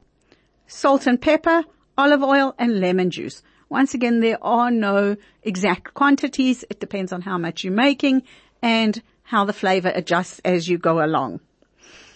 salt 0.68 1.07
and 1.07 1.20
pepper, 1.20 1.64
olive 1.98 2.22
oil 2.22 2.55
and 2.59 2.81
lemon 2.81 3.11
juice. 3.11 3.42
Once 3.68 3.94
again, 3.94 4.20
there 4.20 4.38
are 4.42 4.70
no 4.70 5.16
exact 5.42 5.94
quantities. 5.94 6.64
It 6.70 6.79
depends 6.79 7.12
on 7.12 7.22
how 7.22 7.38
much 7.38 7.64
you're 7.64 7.72
making 7.72 8.22
and 8.61 9.03
how 9.22 9.44
the 9.44 9.53
flavor 9.53 9.90
adjusts 9.94 10.40
as 10.44 10.68
you 10.68 10.79
go 10.79 11.05
along. 11.05 11.40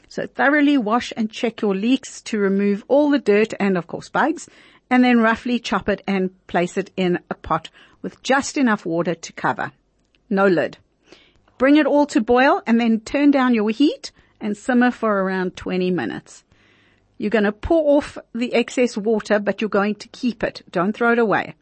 So 0.08 0.26
thoroughly 0.26 0.78
wash 0.78 1.12
and 1.16 1.30
check 1.30 1.62
your 1.62 1.74
leeks 1.74 2.20
to 2.22 2.38
remove 2.38 2.84
all 2.88 3.10
the 3.10 3.18
dirt 3.18 3.54
and 3.58 3.76
of 3.76 3.86
course 3.86 4.08
bugs 4.08 4.48
and 4.88 5.02
then 5.02 5.18
roughly 5.18 5.58
chop 5.58 5.88
it 5.88 6.02
and 6.06 6.30
place 6.46 6.76
it 6.76 6.90
in 6.96 7.18
a 7.30 7.34
pot 7.34 7.70
with 8.02 8.22
just 8.22 8.56
enough 8.56 8.86
water 8.86 9.14
to 9.14 9.32
cover. 9.32 9.72
No 10.30 10.46
lid. 10.46 10.78
Bring 11.58 11.76
it 11.76 11.86
all 11.86 12.06
to 12.06 12.20
boil 12.20 12.62
and 12.66 12.80
then 12.80 13.00
turn 13.00 13.30
down 13.30 13.54
your 13.54 13.70
heat 13.70 14.12
and 14.40 14.56
simmer 14.56 14.90
for 14.90 15.22
around 15.22 15.56
20 15.56 15.90
minutes. 15.90 16.44
You're 17.18 17.30
going 17.30 17.44
to 17.44 17.52
pour 17.52 17.96
off 17.96 18.18
the 18.34 18.52
excess 18.54 18.96
water, 18.96 19.38
but 19.38 19.60
you're 19.60 19.70
going 19.70 19.94
to 19.96 20.08
keep 20.08 20.44
it. 20.44 20.62
Don't 20.70 20.92
throw 20.92 21.12
it 21.12 21.18
away. 21.18 21.54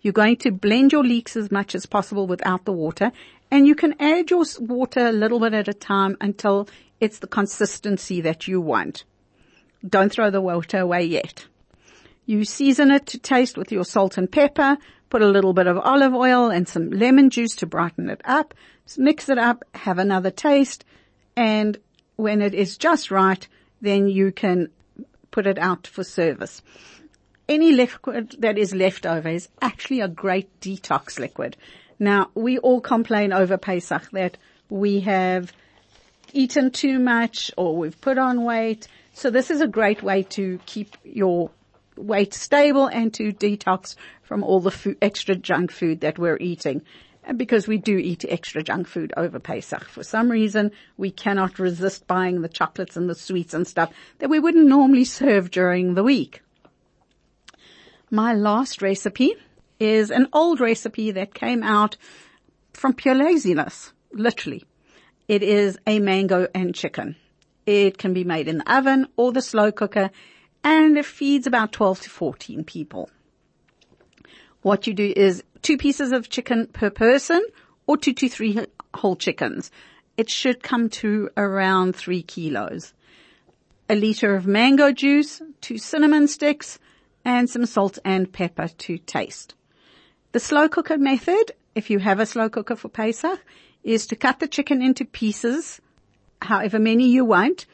You're 0.00 0.12
going 0.12 0.36
to 0.38 0.50
blend 0.50 0.92
your 0.92 1.04
leeks 1.04 1.36
as 1.36 1.50
much 1.50 1.74
as 1.74 1.86
possible 1.86 2.26
without 2.26 2.64
the 2.64 2.72
water 2.72 3.12
and 3.54 3.68
you 3.68 3.74
can 3.76 3.94
add 4.00 4.30
your 4.30 4.44
water 4.58 5.06
a 5.06 5.12
little 5.12 5.38
bit 5.38 5.54
at 5.54 5.68
a 5.68 5.74
time 5.74 6.16
until 6.20 6.68
it's 7.00 7.18
the 7.18 7.26
consistency 7.26 8.20
that 8.22 8.48
you 8.48 8.60
want. 8.60 9.04
Don't 9.86 10.10
throw 10.10 10.30
the 10.30 10.40
water 10.40 10.78
away 10.78 11.04
yet. 11.04 11.46
You 12.26 12.44
season 12.44 12.90
it 12.90 13.06
to 13.06 13.18
taste 13.18 13.58
with 13.58 13.70
your 13.70 13.84
salt 13.84 14.16
and 14.16 14.30
pepper, 14.30 14.78
put 15.10 15.22
a 15.22 15.28
little 15.28 15.52
bit 15.52 15.66
of 15.66 15.78
olive 15.78 16.14
oil 16.14 16.50
and 16.50 16.66
some 16.66 16.90
lemon 16.90 17.30
juice 17.30 17.54
to 17.56 17.66
brighten 17.66 18.08
it 18.08 18.22
up, 18.24 18.54
mix 18.96 19.28
it 19.28 19.38
up, 19.38 19.62
have 19.74 19.98
another 19.98 20.30
taste, 20.30 20.84
and 21.36 21.78
when 22.16 22.40
it 22.40 22.54
is 22.54 22.78
just 22.78 23.10
right, 23.10 23.46
then 23.80 24.08
you 24.08 24.32
can 24.32 24.70
put 25.30 25.46
it 25.46 25.58
out 25.58 25.86
for 25.86 26.04
service. 26.04 26.62
Any 27.48 27.72
liquid 27.72 28.36
that 28.38 28.56
is 28.56 28.74
left 28.74 29.04
over 29.04 29.28
is 29.28 29.48
actually 29.60 30.00
a 30.00 30.08
great 30.08 30.60
detox 30.60 31.18
liquid. 31.18 31.56
Now, 31.98 32.30
we 32.34 32.58
all 32.58 32.80
complain 32.80 33.32
over 33.32 33.58
Pesach 33.58 34.10
that 34.12 34.38
we 34.70 35.00
have 35.00 35.52
eaten 36.34 36.70
too 36.70 36.98
much 36.98 37.50
or 37.56 37.76
we've 37.76 38.00
put 38.00 38.18
on 38.18 38.44
weight. 38.44 38.88
So 39.12 39.30
this 39.30 39.50
is 39.50 39.60
a 39.60 39.68
great 39.68 40.02
way 40.02 40.24
to 40.30 40.58
keep 40.66 40.96
your 41.04 41.50
weight 41.96 42.34
stable 42.34 42.86
and 42.86 43.14
to 43.14 43.32
detox 43.32 43.94
from 44.22 44.42
all 44.42 44.60
the 44.60 44.70
food, 44.70 44.98
extra 45.00 45.34
junk 45.34 45.70
food 45.70 46.00
that 46.00 46.18
we're 46.18 46.38
eating. 46.38 46.82
And 47.22 47.38
because 47.38 47.66
we 47.66 47.78
do 47.78 47.96
eat 47.96 48.24
extra 48.28 48.62
junk 48.62 48.86
food 48.86 49.12
over 49.16 49.38
Pesach. 49.38 49.84
For 49.84 50.02
some 50.02 50.30
reason, 50.30 50.72
we 50.96 51.10
cannot 51.10 51.58
resist 51.58 52.06
buying 52.06 52.42
the 52.42 52.48
chocolates 52.48 52.96
and 52.96 53.08
the 53.08 53.14
sweets 53.14 53.54
and 53.54 53.66
stuff 53.66 53.92
that 54.18 54.28
we 54.28 54.38
wouldn't 54.38 54.66
normally 54.66 55.04
serve 55.04 55.50
during 55.50 55.94
the 55.94 56.04
week. 56.04 56.42
My 58.10 58.34
last 58.34 58.82
recipe 58.82 59.34
is 59.80 60.10
an 60.10 60.28
old 60.32 60.60
recipe 60.60 61.10
that 61.12 61.34
came 61.34 61.62
out 61.62 61.96
from 62.74 62.92
pure 62.92 63.14
laziness, 63.14 63.92
literally. 64.12 64.64
It 65.26 65.42
is 65.42 65.78
a 65.86 66.00
mango 66.00 66.48
and 66.54 66.74
chicken. 66.74 67.16
It 67.66 67.96
can 67.96 68.12
be 68.12 68.24
made 68.24 68.46
in 68.46 68.58
the 68.58 68.72
oven 68.72 69.06
or 69.16 69.32
the 69.32 69.40
slow 69.40 69.72
cooker 69.72 70.10
and 70.62 70.98
it 70.98 71.06
feeds 71.06 71.46
about 71.46 71.72
12 71.72 72.02
to 72.02 72.10
14 72.10 72.64
people. 72.64 73.10
What 74.62 74.86
you 74.86 74.94
do 74.94 75.12
is 75.16 75.42
two 75.62 75.78
pieces 75.78 76.12
of 76.12 76.28
chicken 76.28 76.66
per 76.66 76.90
person 76.90 77.44
or 77.86 77.96
two 77.96 78.12
to 78.14 78.28
three 78.28 78.58
whole 78.94 79.16
chickens. 79.16 79.70
It 80.16 80.30
should 80.30 80.62
come 80.62 80.88
to 80.90 81.30
around 81.36 81.96
three 81.96 82.22
kilos. 82.22 82.92
A 83.88 83.94
liter 83.94 84.34
of 84.34 84.46
mango 84.46 84.92
juice, 84.92 85.42
two 85.60 85.78
cinnamon 85.78 86.28
sticks, 86.28 86.78
and 87.24 87.48
some 87.48 87.66
salt 87.66 87.98
and 88.04 88.32
pepper 88.32 88.68
to 88.68 88.98
taste. 88.98 89.54
The 90.32 90.40
slow 90.40 90.68
cooker 90.68 90.98
method, 90.98 91.52
if 91.74 91.90
you 91.90 91.98
have 91.98 92.20
a 92.20 92.26
slow 92.26 92.48
cooker 92.48 92.76
for 92.76 92.88
Pesach, 92.88 93.40
is 93.84 94.06
to 94.08 94.16
cut 94.16 94.40
the 94.40 94.48
chicken 94.48 94.82
into 94.82 95.04
pieces, 95.04 95.80
however 96.42 96.78
many 96.78 97.08
you 97.08 97.24
want, 97.24 97.66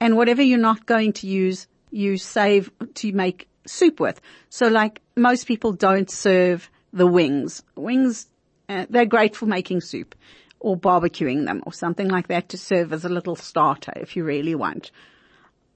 and 0.00 0.16
whatever 0.16 0.42
you're 0.42 0.58
not 0.58 0.86
going 0.86 1.12
to 1.12 1.26
use, 1.26 1.66
you 1.90 2.16
save 2.16 2.70
to 2.94 3.12
make 3.12 3.48
soup 3.66 4.00
with. 4.00 4.20
So 4.48 4.68
like 4.68 5.02
most 5.16 5.46
people 5.46 5.72
don't 5.72 6.10
serve 6.10 6.70
the 6.92 7.06
wings. 7.06 7.62
Wings, 7.74 8.26
uh, 8.68 8.86
they're 8.88 9.06
great 9.06 9.34
for 9.34 9.46
making 9.46 9.80
soup 9.80 10.14
or 10.60 10.76
barbecuing 10.76 11.44
them 11.44 11.62
or 11.66 11.72
something 11.72 12.08
like 12.08 12.28
that 12.28 12.48
to 12.50 12.58
serve 12.58 12.92
as 12.92 13.04
a 13.04 13.08
little 13.08 13.36
starter 13.36 13.92
if 13.96 14.16
you 14.16 14.24
really 14.24 14.54
want. 14.54 14.90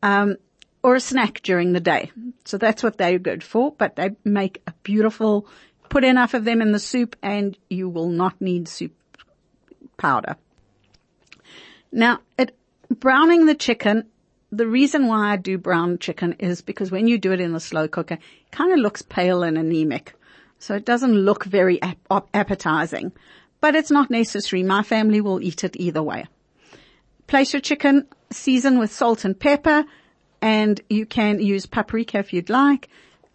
Um, 0.02 0.36
or 0.82 0.94
a 0.94 1.00
snack 1.00 1.42
during 1.42 1.72
the 1.72 1.80
day. 1.80 2.10
So 2.46 2.56
that's 2.56 2.82
what 2.82 2.96
they're 2.96 3.18
good 3.18 3.42
for, 3.42 3.72
but 3.72 3.96
they 3.96 4.10
make 4.24 4.62
a 4.66 4.72
beautiful 4.82 5.46
Put 5.90 6.04
enough 6.04 6.34
of 6.34 6.44
them 6.44 6.62
in 6.62 6.70
the 6.70 6.78
soup 6.78 7.16
and 7.20 7.58
you 7.68 7.88
will 7.88 8.10
not 8.10 8.40
need 8.40 8.68
soup 8.68 8.92
powder. 10.00 10.36
Now, 11.92 12.20
it, 12.38 12.56
browning 12.88 13.44
the 13.44 13.54
chicken, 13.54 14.06
the 14.50 14.66
reason 14.66 15.06
why 15.06 15.32
I 15.32 15.36
do 15.36 15.58
brown 15.58 15.98
chicken 15.98 16.32
is 16.38 16.62
because 16.62 16.90
when 16.90 17.06
you 17.06 17.18
do 17.18 17.32
it 17.32 17.40
in 17.40 17.52
the 17.52 17.60
slow 17.60 17.86
cooker, 17.86 18.14
it 18.14 18.50
kind 18.50 18.72
of 18.72 18.78
looks 18.78 19.02
pale 19.02 19.42
and 19.42 19.58
anemic. 19.58 20.14
So 20.58 20.74
it 20.74 20.86
doesn't 20.86 21.14
look 21.14 21.44
very 21.44 21.80
ap- 21.82 22.28
appetizing, 22.32 23.12
but 23.60 23.74
it's 23.74 23.90
not 23.90 24.10
necessary. 24.10 24.62
My 24.62 24.82
family 24.82 25.20
will 25.20 25.40
eat 25.40 25.64
it 25.64 25.76
either 25.76 26.02
way. 26.02 26.26
Place 27.26 27.52
your 27.52 27.60
chicken, 27.60 28.06
season 28.30 28.78
with 28.78 28.92
salt 28.92 29.24
and 29.24 29.38
pepper, 29.38 29.84
and 30.40 30.80
you 30.88 31.04
can 31.04 31.40
use 31.40 31.66
paprika 31.66 32.18
if 32.18 32.32
you'd 32.32 32.50
like. 32.50 32.88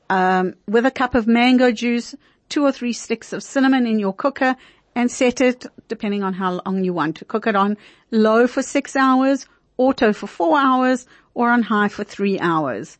Um, 0.09 0.55
with 0.67 0.85
a 0.85 0.91
cup 0.91 1.15
of 1.15 1.27
mango 1.27 1.71
juice, 1.71 2.15
two 2.49 2.63
or 2.63 2.71
three 2.71 2.93
sticks 2.93 3.33
of 3.33 3.43
cinnamon 3.43 3.85
in 3.85 3.99
your 3.99 4.13
cooker 4.13 4.55
and 4.95 5.11
set 5.11 5.41
it, 5.41 5.65
depending 5.87 6.23
on 6.23 6.33
how 6.33 6.61
long 6.65 6.83
you 6.83 6.93
want 6.93 7.17
to 7.17 7.25
cook 7.25 7.47
it 7.47 7.55
on, 7.55 7.77
low 8.11 8.47
for 8.47 8.63
six 8.63 8.95
hours, 8.95 9.45
auto 9.77 10.13
for 10.13 10.27
four 10.27 10.57
hours, 10.57 11.05
or 11.33 11.49
on 11.49 11.61
high 11.61 11.89
for 11.89 12.03
three 12.03 12.39
hours. 12.39 12.97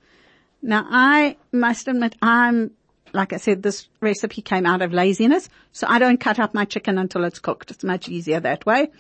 Now 0.62 0.86
I 0.90 1.38
must 1.52 1.88
admit 1.88 2.16
I'm, 2.22 2.72
like 3.14 3.32
I 3.32 3.38
said, 3.38 3.64
this 3.64 3.88
recipe 4.02 4.42
came 4.42 4.66
out 4.66 4.82
of 4.82 4.92
laziness, 4.92 5.48
so 5.72 5.88
I 5.88 6.00
don't 6.00 6.20
cut 6.20 6.38
up 6.38 6.54
my 6.54 6.66
chicken 6.66 6.98
until 6.98 7.24
it's 7.24 7.40
cooked. 7.40 7.72
It's 7.72 7.84
much 7.84 8.10
easier 8.10 8.42
that 8.42 8.66
way. 8.66 8.92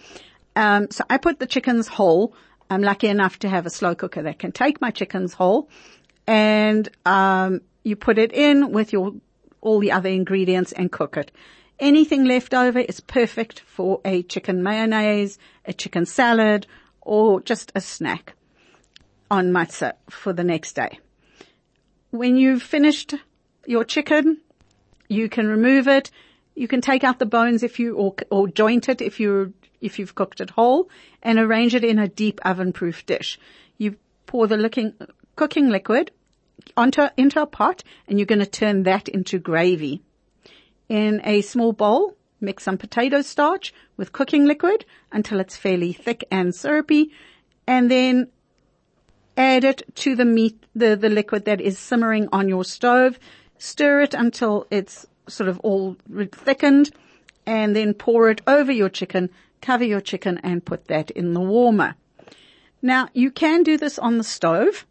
Um, 0.55 0.87
so 0.89 1.03
I 1.09 1.17
put 1.17 1.39
the 1.39 1.47
chickens 1.47 1.87
whole. 1.87 2.33
I'm 2.69 2.81
lucky 2.81 3.07
enough 3.07 3.39
to 3.39 3.49
have 3.49 3.65
a 3.65 3.69
slow 3.69 3.93
cooker 3.93 4.23
that 4.23 4.39
can 4.39 4.51
take 4.53 4.79
my 4.79 4.89
chickens 4.89 5.33
whole, 5.33 5.69
and 6.25 6.87
um, 7.05 7.61
you 7.83 7.95
put 7.95 8.17
it 8.17 8.31
in 8.31 8.71
with 8.71 8.93
your 8.93 9.13
all 9.61 9.79
the 9.79 9.91
other 9.91 10.09
ingredients 10.09 10.71
and 10.71 10.91
cook 10.91 11.17
it. 11.17 11.31
Anything 11.79 12.23
left 12.23 12.53
over 12.53 12.79
is 12.79 13.01
perfect 13.01 13.59
for 13.59 13.99
a 14.05 14.23
chicken 14.23 14.63
mayonnaise, 14.63 15.37
a 15.65 15.73
chicken 15.73 16.05
salad, 16.05 16.67
or 17.01 17.41
just 17.41 17.71
a 17.75 17.81
snack 17.81 18.33
on 19.29 19.51
matzah 19.51 19.93
for 20.09 20.31
the 20.31 20.43
next 20.43 20.73
day. 20.73 20.99
When 22.11 22.37
you've 22.37 22.63
finished 22.63 23.15
your 23.65 23.83
chicken, 23.83 24.39
you 25.09 25.27
can 25.27 25.47
remove 25.47 25.89
it. 25.89 26.11
You 26.55 26.69
can 26.69 26.79
take 26.79 27.03
out 27.03 27.19
the 27.19 27.25
bones 27.25 27.61
if 27.61 27.77
you, 27.77 27.95
or, 27.95 28.15
or 28.31 28.47
joint 28.47 28.87
it 28.87 29.01
if 29.01 29.19
you, 29.19 29.53
if 29.81 29.99
you've 29.99 30.15
cooked 30.15 30.39
it 30.39 30.51
whole 30.51 30.89
and 31.21 31.37
arrange 31.37 31.75
it 31.75 31.83
in 31.83 31.99
a 31.99 32.07
deep 32.07 32.39
oven 32.45 32.71
proof 32.71 33.05
dish. 33.05 33.37
You 33.77 33.97
pour 34.27 34.47
the 34.47 34.55
looking, 34.55 34.93
cooking 35.35 35.69
liquid 35.69 36.11
onto, 36.77 37.07
into 37.17 37.41
a 37.41 37.45
pot 37.45 37.83
and 38.07 38.17
you're 38.17 38.25
going 38.25 38.39
to 38.39 38.45
turn 38.45 38.83
that 38.83 39.09
into 39.09 39.39
gravy. 39.39 40.01
In 40.89 41.21
a 41.23 41.41
small 41.41 41.73
bowl, 41.73 42.15
mix 42.39 42.63
some 42.63 42.77
potato 42.77 43.21
starch 43.21 43.73
with 43.97 44.11
cooking 44.11 44.45
liquid 44.45 44.85
until 45.11 45.39
it's 45.39 45.57
fairly 45.57 45.93
thick 45.93 46.23
and 46.29 46.53
syrupy 46.53 47.11
and 47.65 47.89
then 47.89 48.27
add 49.35 49.63
it 49.63 49.81
to 49.95 50.15
the 50.15 50.25
meat, 50.25 50.63
the, 50.75 50.95
the 50.95 51.09
liquid 51.09 51.45
that 51.45 51.59
is 51.59 51.79
simmering 51.79 52.29
on 52.31 52.47
your 52.47 52.63
stove. 52.63 53.19
Stir 53.57 54.01
it 54.01 54.13
until 54.13 54.67
it's 54.69 55.07
sort 55.27 55.49
of 55.49 55.59
all 55.61 55.97
thickened 56.31 56.91
and 57.45 57.75
then 57.75 57.93
pour 57.93 58.29
it 58.29 58.41
over 58.45 58.71
your 58.71 58.89
chicken, 58.89 59.29
cover 59.61 59.83
your 59.83 60.01
chicken 60.01 60.37
and 60.43 60.65
put 60.65 60.85
that 60.87 61.09
in 61.11 61.33
the 61.33 61.41
warmer. 61.41 61.95
Now 62.81 63.09
you 63.13 63.31
can 63.31 63.63
do 63.63 63.77
this 63.77 63.97
on 63.97 64.17
the 64.17 64.23
stove 64.23 64.85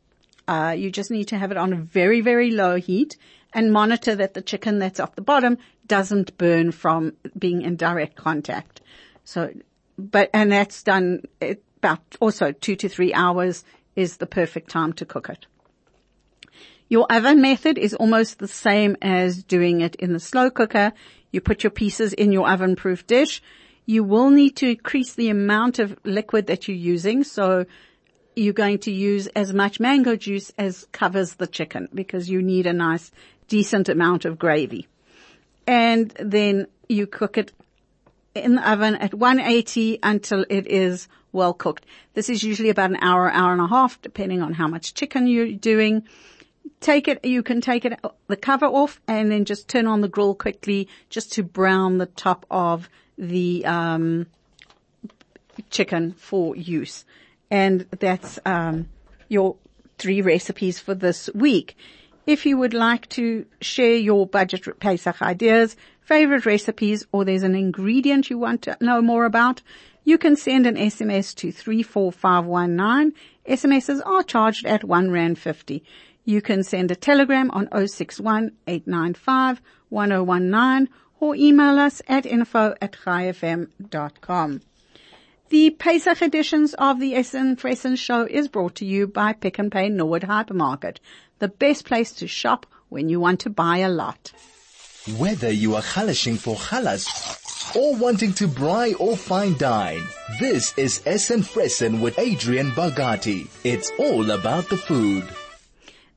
uh, 0.46 0.74
you 0.76 0.90
just 0.90 1.10
need 1.10 1.28
to 1.28 1.38
have 1.38 1.50
it 1.50 1.56
on 1.56 1.72
a 1.72 1.76
very, 1.76 2.20
very 2.20 2.50
low 2.50 2.76
heat 2.76 3.16
and 3.52 3.72
monitor 3.72 4.14
that 4.14 4.34
the 4.34 4.42
chicken 4.42 4.78
that's 4.78 5.00
off 5.00 5.14
the 5.14 5.22
bottom 5.22 5.56
doesn't 5.86 6.36
burn 6.38 6.72
from 6.72 7.12
being 7.38 7.62
in 7.62 7.76
direct 7.76 8.16
contact. 8.16 8.80
So, 9.24 9.52
but, 9.98 10.30
and 10.32 10.50
that's 10.50 10.82
done 10.82 11.22
about 11.78 12.00
also 12.20 12.52
two 12.52 12.76
to 12.76 12.88
three 12.88 13.12
hours 13.12 13.64
is 13.96 14.16
the 14.16 14.26
perfect 14.26 14.70
time 14.70 14.92
to 14.94 15.04
cook 15.04 15.28
it. 15.28 15.46
Your 16.88 17.06
oven 17.10 17.40
method 17.40 17.78
is 17.78 17.94
almost 17.94 18.38
the 18.38 18.48
same 18.48 18.96
as 19.00 19.42
doing 19.42 19.80
it 19.80 19.94
in 19.96 20.12
the 20.12 20.20
slow 20.20 20.50
cooker. 20.50 20.92
You 21.32 21.40
put 21.40 21.64
your 21.64 21.70
pieces 21.70 22.12
in 22.12 22.32
your 22.32 22.48
oven 22.48 22.76
proof 22.76 23.06
dish. 23.06 23.42
You 23.86 24.04
will 24.04 24.30
need 24.30 24.56
to 24.56 24.70
increase 24.70 25.14
the 25.14 25.28
amount 25.28 25.78
of 25.78 25.98
liquid 26.04 26.46
that 26.46 26.68
you're 26.68 26.76
using. 26.76 27.24
So 27.24 27.66
you're 28.36 28.52
going 28.52 28.78
to 28.80 28.92
use 28.92 29.26
as 29.28 29.52
much 29.52 29.80
mango 29.80 30.16
juice 30.16 30.52
as 30.58 30.86
covers 30.92 31.34
the 31.34 31.46
chicken 31.46 31.88
because 31.94 32.28
you 32.28 32.42
need 32.42 32.66
a 32.66 32.72
nice 32.72 33.10
decent 33.48 33.88
amount 33.88 34.24
of 34.24 34.38
gravy. 34.38 34.88
And 35.66 36.10
then 36.20 36.66
you 36.88 37.06
cook 37.06 37.38
it 37.38 37.52
in 38.34 38.56
the 38.56 38.70
oven 38.70 38.96
at 38.96 39.14
180 39.14 39.98
until 40.02 40.44
it 40.50 40.66
is 40.66 41.08
well 41.32 41.54
cooked. 41.54 41.86
This 42.14 42.28
is 42.28 42.42
usually 42.42 42.70
about 42.70 42.90
an 42.90 42.98
hour, 43.00 43.30
hour 43.30 43.52
and 43.52 43.60
a 43.60 43.66
half, 43.66 44.00
depending 44.02 44.42
on 44.42 44.54
how 44.54 44.68
much 44.68 44.94
chicken 44.94 45.26
you're 45.26 45.52
doing. 45.52 46.04
Take 46.80 47.08
it, 47.08 47.24
you 47.24 47.42
can 47.42 47.60
take 47.60 47.84
it, 47.84 47.98
the 48.26 48.36
cover 48.36 48.66
off 48.66 49.00
and 49.06 49.30
then 49.30 49.44
just 49.44 49.68
turn 49.68 49.86
on 49.86 50.00
the 50.00 50.08
grill 50.08 50.34
quickly 50.34 50.88
just 51.10 51.32
to 51.34 51.42
brown 51.42 51.98
the 51.98 52.06
top 52.06 52.46
of 52.50 52.88
the, 53.18 53.64
um, 53.64 54.26
chicken 55.70 56.12
for 56.12 56.56
use. 56.56 57.04
And 57.50 57.86
that's, 57.98 58.38
um, 58.44 58.88
your 59.28 59.56
three 59.98 60.20
recipes 60.20 60.78
for 60.78 60.94
this 60.94 61.30
week. 61.34 61.76
If 62.26 62.46
you 62.46 62.56
would 62.56 62.72
like 62.72 63.08
to 63.10 63.44
share 63.60 63.96
your 63.96 64.26
budget 64.26 64.80
Pesach 64.80 65.20
ideas, 65.20 65.76
favorite 66.00 66.46
recipes, 66.46 67.06
or 67.12 67.24
there's 67.24 67.42
an 67.42 67.54
ingredient 67.54 68.30
you 68.30 68.38
want 68.38 68.62
to 68.62 68.78
know 68.80 69.02
more 69.02 69.26
about, 69.26 69.60
you 70.04 70.16
can 70.16 70.34
send 70.34 70.66
an 70.66 70.76
SMS 70.76 71.34
to 71.36 71.52
34519. 71.52 73.12
SMSs 73.46 74.00
are 74.06 74.22
charged 74.22 74.64
at 74.64 74.84
1 74.84 75.10
Rand 75.10 75.38
50. 75.38 75.84
You 76.24 76.40
can 76.40 76.62
send 76.62 76.90
a 76.90 76.96
telegram 76.96 77.50
on 77.50 77.68
061 77.86 78.52
895 78.66 79.60
1019 79.90 80.88
or 81.20 81.36
email 81.36 81.78
us 81.78 82.00
at 82.08 82.24
info 82.24 82.74
at 82.80 82.92
chaifm.com. 82.92 84.60
The 85.50 85.70
Pesach 85.70 86.22
editions 86.22 86.72
of 86.78 86.98
the 86.98 87.14
Essen 87.14 87.56
Fressen 87.56 87.98
show 87.98 88.22
is 88.24 88.48
brought 88.48 88.76
to 88.76 88.86
you 88.86 89.06
by 89.06 89.34
Pick 89.34 89.58
and 89.58 89.70
Pay 89.70 89.90
Norwood 89.90 90.22
Hypermarket, 90.22 90.96
the 91.38 91.48
best 91.48 91.84
place 91.84 92.12
to 92.12 92.26
shop 92.26 92.64
when 92.88 93.10
you 93.10 93.20
want 93.20 93.40
to 93.40 93.50
buy 93.50 93.78
a 93.78 93.90
lot. 93.90 94.32
Whether 95.18 95.50
you 95.50 95.74
are 95.74 95.82
halashing 95.82 96.38
for 96.38 96.56
halas 96.56 97.76
or 97.76 97.94
wanting 97.94 98.32
to 98.34 98.48
braai 98.48 98.98
or 98.98 99.18
fine 99.18 99.58
dine, 99.58 100.02
this 100.40 100.76
is 100.78 101.02
Essen 101.04 101.42
Fressen 101.42 102.00
with 102.00 102.18
Adrian 102.18 102.70
Bagati. 102.70 103.48
It's 103.64 103.92
all 103.98 104.30
about 104.30 104.70
the 104.70 104.78
food. 104.78 105.28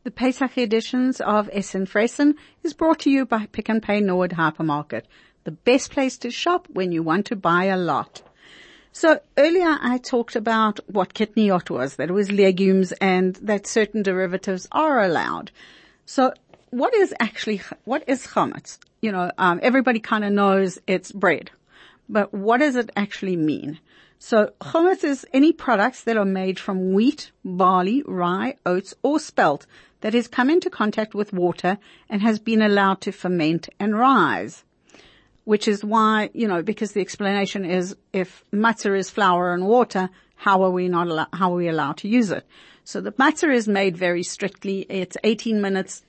The 0.06 0.12
Pesach 0.12 0.58
editions 0.58 1.20
of 1.20 1.50
Essen 1.52 1.86
Fressen 1.86 2.36
is 2.63 2.74
brought 2.74 3.00
to 3.00 3.10
you 3.10 3.26
by 3.26 3.48
Pick 3.48 3.68
and 3.68 3.84
Pay 3.84 4.00
Norwood 4.00 4.32
Hypermarket, 4.32 5.04
the 5.44 5.52
best 5.52 5.92
place 5.92 6.18
to 6.20 6.32
shop 6.32 6.70
when 6.72 6.94
you 6.94 7.04
want 7.04 7.26
to 7.26 7.36
buy 7.36 7.66
a 7.66 7.76
lot. 7.78 8.22
So 8.91 9.19
earlier 9.38 9.78
I 9.82 10.00
talked 10.00 10.36
about 10.36 10.80
what 10.88 11.13
kitniot 11.13 11.69
was, 11.69 11.95
that 11.95 12.10
it 12.10 12.13
was 12.13 12.32
legumes 12.32 12.91
and 12.93 13.36
that 13.36 13.67
certain 13.67 14.02
derivatives 14.02 14.67
are 14.71 15.04
allowed. 15.04 15.52
So 16.06 16.34
what 16.71 16.93
is 16.95 17.13
actually, 17.19 17.62
what 17.86 18.04
is 18.08 18.28
chametz? 18.28 18.80
You 19.02 19.12
know, 19.12 19.32
um, 19.38 19.60
everybody 19.62 20.00
kind 20.00 20.23
of 20.26 20.32
knows 20.32 20.80
it's 20.88 21.12
bread, 21.12 21.52
but 22.10 22.34
what 22.34 22.58
does 22.58 22.76
it 22.76 22.89
actually 22.95 23.36
mean? 23.36 23.80
So 24.19 24.52
chametz 24.60 25.04
is 25.04 25.26
any 25.32 25.54
products 25.54 26.04
that 26.04 26.17
are 26.17 26.26
made 26.26 26.58
from 26.58 26.93
wheat, 26.93 27.32
barley, 27.45 28.04
rye, 28.08 28.56
oats, 28.65 28.95
or 29.04 29.19
spelt 29.19 29.67
that 30.02 30.13
has 30.13 30.28
come 30.28 30.50
into 30.50 30.69
contact 30.69 31.13
with 31.13 31.34
water 31.34 31.78
and 32.10 32.21
has 32.21 32.39
been 32.39 32.62
allowed 32.62 33.02
to 33.02 33.12
ferment 33.12 33.69
and 33.80 33.97
rise. 33.97 34.63
Which 35.48 35.70
is 35.70 35.82
why, 35.82 36.30
you 36.34 36.46
know, 36.46 36.62
because 36.62 36.92
the 36.92 37.00
explanation 37.00 37.64
is 37.64 37.96
if 38.12 38.44
matzah 38.52 39.00
is 39.00 39.10
flour 39.10 39.54
and 39.54 39.66
water, 39.66 40.10
how 40.36 40.64
are 40.64 40.72
we 40.72 40.90
not 40.90 41.08
allow, 41.08 41.28
how 41.32 41.54
are 41.54 41.56
we 41.56 41.70
allowed 41.70 41.96
to 42.00 42.10
use 42.10 42.32
it? 42.32 42.46
So 42.84 43.00
the 43.00 43.14
matzah 43.14 43.54
is 43.54 43.66
made 43.66 43.96
very 43.96 44.24
strictly. 44.24 44.86
It's 44.90 45.16
18 45.24 45.62
minutes 45.62 46.04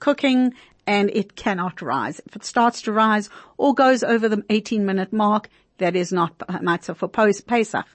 cooking 0.00 0.54
and 0.88 1.08
it 1.10 1.36
cannot 1.36 1.80
rise. 1.80 2.20
If 2.26 2.34
it 2.34 2.44
starts 2.44 2.82
to 2.82 2.90
rise 2.90 3.30
or 3.58 3.74
goes 3.74 4.02
over 4.02 4.28
the 4.28 4.42
18 4.50 4.84
minute 4.84 5.12
mark, 5.12 5.48
that 5.78 5.94
is 5.94 6.10
not 6.10 6.36
matzah 6.38 6.96
for 6.96 7.06
post 7.06 7.46
Pesach. 7.46 7.86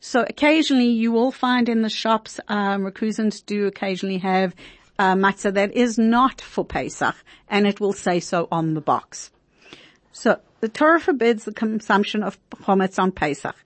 So 0.00 0.24
occasionally 0.26 0.88
you 0.88 1.12
will 1.12 1.30
find 1.30 1.68
in 1.68 1.82
the 1.82 1.90
shops, 1.90 2.40
um, 2.48 2.84
recusants 2.90 3.44
do 3.44 3.66
occasionally 3.66 4.18
have 4.18 4.54
uh, 4.98 5.14
matzah 5.14 5.52
that 5.52 5.74
is 5.74 5.98
not 5.98 6.40
for 6.40 6.64
Pesach 6.64 7.16
and 7.50 7.66
it 7.66 7.80
will 7.80 7.92
say 7.92 8.18
so 8.18 8.48
on 8.50 8.72
the 8.72 8.80
box. 8.80 9.30
So 10.12 10.40
the 10.60 10.68
Torah 10.68 11.00
forbids 11.00 11.44
the 11.44 11.52
consumption 11.52 12.22
of 12.22 12.38
chametz 12.50 12.98
on 12.98 13.12
Pesach. 13.12 13.56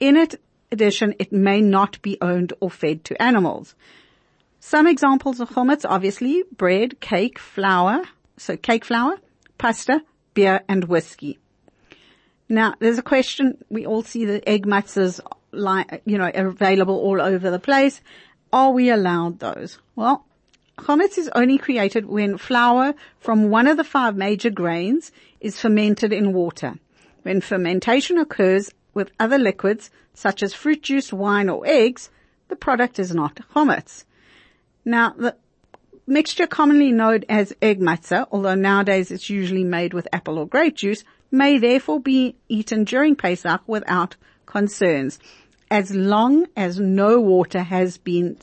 In 0.00 0.16
it, 0.16 0.40
addition, 0.70 1.14
it 1.18 1.32
may 1.32 1.60
not 1.60 2.00
be 2.02 2.18
owned 2.20 2.52
or 2.60 2.70
fed 2.70 3.04
to 3.04 3.22
animals. 3.22 3.74
Some 4.60 4.86
examples 4.86 5.40
of 5.40 5.50
chametz, 5.50 5.84
obviously, 5.88 6.44
bread, 6.56 7.00
cake, 7.00 7.38
flour, 7.38 8.02
so 8.36 8.56
cake 8.56 8.84
flour, 8.84 9.18
pasta, 9.58 10.02
beer, 10.34 10.62
and 10.68 10.84
whiskey. 10.84 11.38
Now, 12.48 12.74
there's 12.78 12.98
a 12.98 13.02
question, 13.02 13.58
we 13.70 13.86
all 13.86 14.02
see 14.02 14.24
the 14.24 14.46
egg 14.48 14.66
matzahs, 14.66 15.20
you 16.04 16.18
know, 16.18 16.30
available 16.34 16.96
all 16.96 17.20
over 17.20 17.50
the 17.50 17.58
place. 17.58 18.00
Are 18.52 18.70
we 18.70 18.90
allowed 18.90 19.38
those? 19.38 19.78
Well, 19.96 20.26
chametz 20.78 21.18
is 21.18 21.30
only 21.34 21.58
created 21.58 22.06
when 22.06 22.38
flour 22.38 22.94
from 23.18 23.50
one 23.50 23.66
of 23.66 23.76
the 23.76 23.84
five 23.84 24.16
major 24.16 24.50
grains 24.50 25.12
is 25.40 25.60
fermented 25.60 26.12
in 26.12 26.32
water. 26.32 26.74
When 27.22 27.40
fermentation 27.40 28.18
occurs 28.18 28.70
with 28.92 29.10
other 29.18 29.38
liquids, 29.38 29.90
such 30.14 30.42
as 30.42 30.54
fruit 30.54 30.82
juice, 30.82 31.12
wine, 31.12 31.48
or 31.48 31.66
eggs, 31.66 32.10
the 32.48 32.56
product 32.56 32.98
is 32.98 33.14
not 33.14 33.40
chametz. 33.54 34.04
Now, 34.84 35.14
the 35.16 35.36
mixture 36.06 36.46
commonly 36.46 36.92
known 36.92 37.24
as 37.28 37.54
egg 37.62 37.80
matzah, 37.80 38.26
although 38.30 38.54
nowadays 38.54 39.10
it's 39.10 39.30
usually 39.30 39.64
made 39.64 39.94
with 39.94 40.08
apple 40.12 40.38
or 40.38 40.46
grape 40.46 40.76
juice, 40.76 41.04
may 41.30 41.58
therefore 41.58 42.00
be 42.00 42.36
eaten 42.48 42.84
during 42.84 43.16
Pesach 43.16 43.62
without 43.66 44.16
concerns, 44.46 45.18
as 45.70 45.94
long 45.94 46.46
as 46.56 46.78
no 46.78 47.20
water 47.20 47.62
has 47.62 47.98
been 47.98 48.36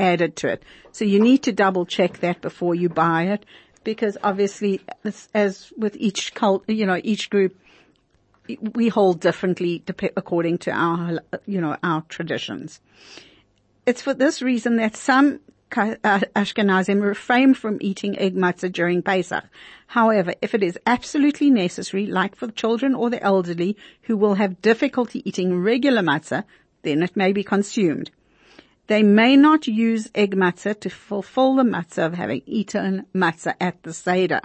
added 0.00 0.36
to 0.36 0.48
it. 0.48 0.62
So 0.92 1.04
you 1.04 1.20
need 1.20 1.42
to 1.44 1.52
double 1.52 1.86
check 1.86 2.18
that 2.18 2.40
before 2.40 2.74
you 2.74 2.88
buy 2.88 3.24
it, 3.24 3.44
because 3.84 4.16
obviously, 4.22 4.80
as 5.34 5.72
with 5.76 5.96
each 5.96 6.34
cult, 6.34 6.68
you 6.68 6.86
know, 6.86 7.00
each 7.04 7.30
group, 7.30 7.56
we 8.74 8.88
hold 8.88 9.20
differently 9.20 9.82
according 10.16 10.58
to 10.58 10.72
our, 10.72 11.20
you 11.46 11.60
know, 11.60 11.76
our 11.82 12.02
traditions. 12.08 12.80
It's 13.86 14.02
for 14.02 14.14
this 14.14 14.42
reason 14.42 14.76
that 14.76 14.96
some 14.96 15.40
uh, 15.76 15.94
Ashkenazim 16.34 17.00
refrain 17.00 17.54
from 17.54 17.78
eating 17.80 18.18
egg 18.18 18.34
matzah 18.34 18.72
during 18.72 19.02
Pesach. 19.02 19.44
However, 19.86 20.34
if 20.42 20.54
it 20.54 20.62
is 20.62 20.78
absolutely 20.86 21.50
necessary, 21.50 22.06
like 22.06 22.34
for 22.34 22.50
children 22.50 22.94
or 22.94 23.08
the 23.08 23.22
elderly 23.22 23.76
who 24.02 24.16
will 24.16 24.34
have 24.34 24.60
difficulty 24.62 25.22
eating 25.24 25.60
regular 25.60 26.02
matzah, 26.02 26.44
then 26.82 27.02
it 27.02 27.16
may 27.16 27.32
be 27.32 27.44
consumed. 27.44 28.10
They 28.90 29.04
may 29.04 29.36
not 29.36 29.68
use 29.68 30.10
egg 30.16 30.34
matzah 30.34 30.80
to 30.80 30.90
fulfill 30.90 31.54
the 31.54 31.62
matzah 31.62 32.06
of 32.06 32.14
having 32.14 32.42
eaten 32.44 33.06
matzah 33.14 33.54
at 33.60 33.80
the 33.84 33.92
Seder. 33.92 34.40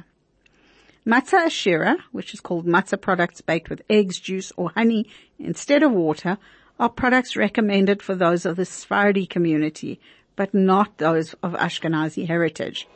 Matzah 1.03 1.47
ashira, 1.47 1.97
which 2.11 2.31
is 2.31 2.41
called 2.41 2.67
matzah 2.67 3.01
products 3.01 3.41
baked 3.41 3.71
with 3.71 3.81
eggs, 3.89 4.19
juice, 4.19 4.51
or 4.55 4.69
honey 4.69 5.07
instead 5.39 5.81
of 5.81 5.93
water, 5.93 6.37
are 6.79 6.89
products 6.89 7.35
recommended 7.35 8.03
for 8.03 8.13
those 8.13 8.45
of 8.45 8.55
the 8.55 8.65
Sephardi 8.65 9.25
community, 9.25 9.99
but 10.35 10.53
not 10.53 10.99
those 10.99 11.33
of 11.41 11.53
Ashkenazi 11.53 12.27
heritage. 12.27 12.87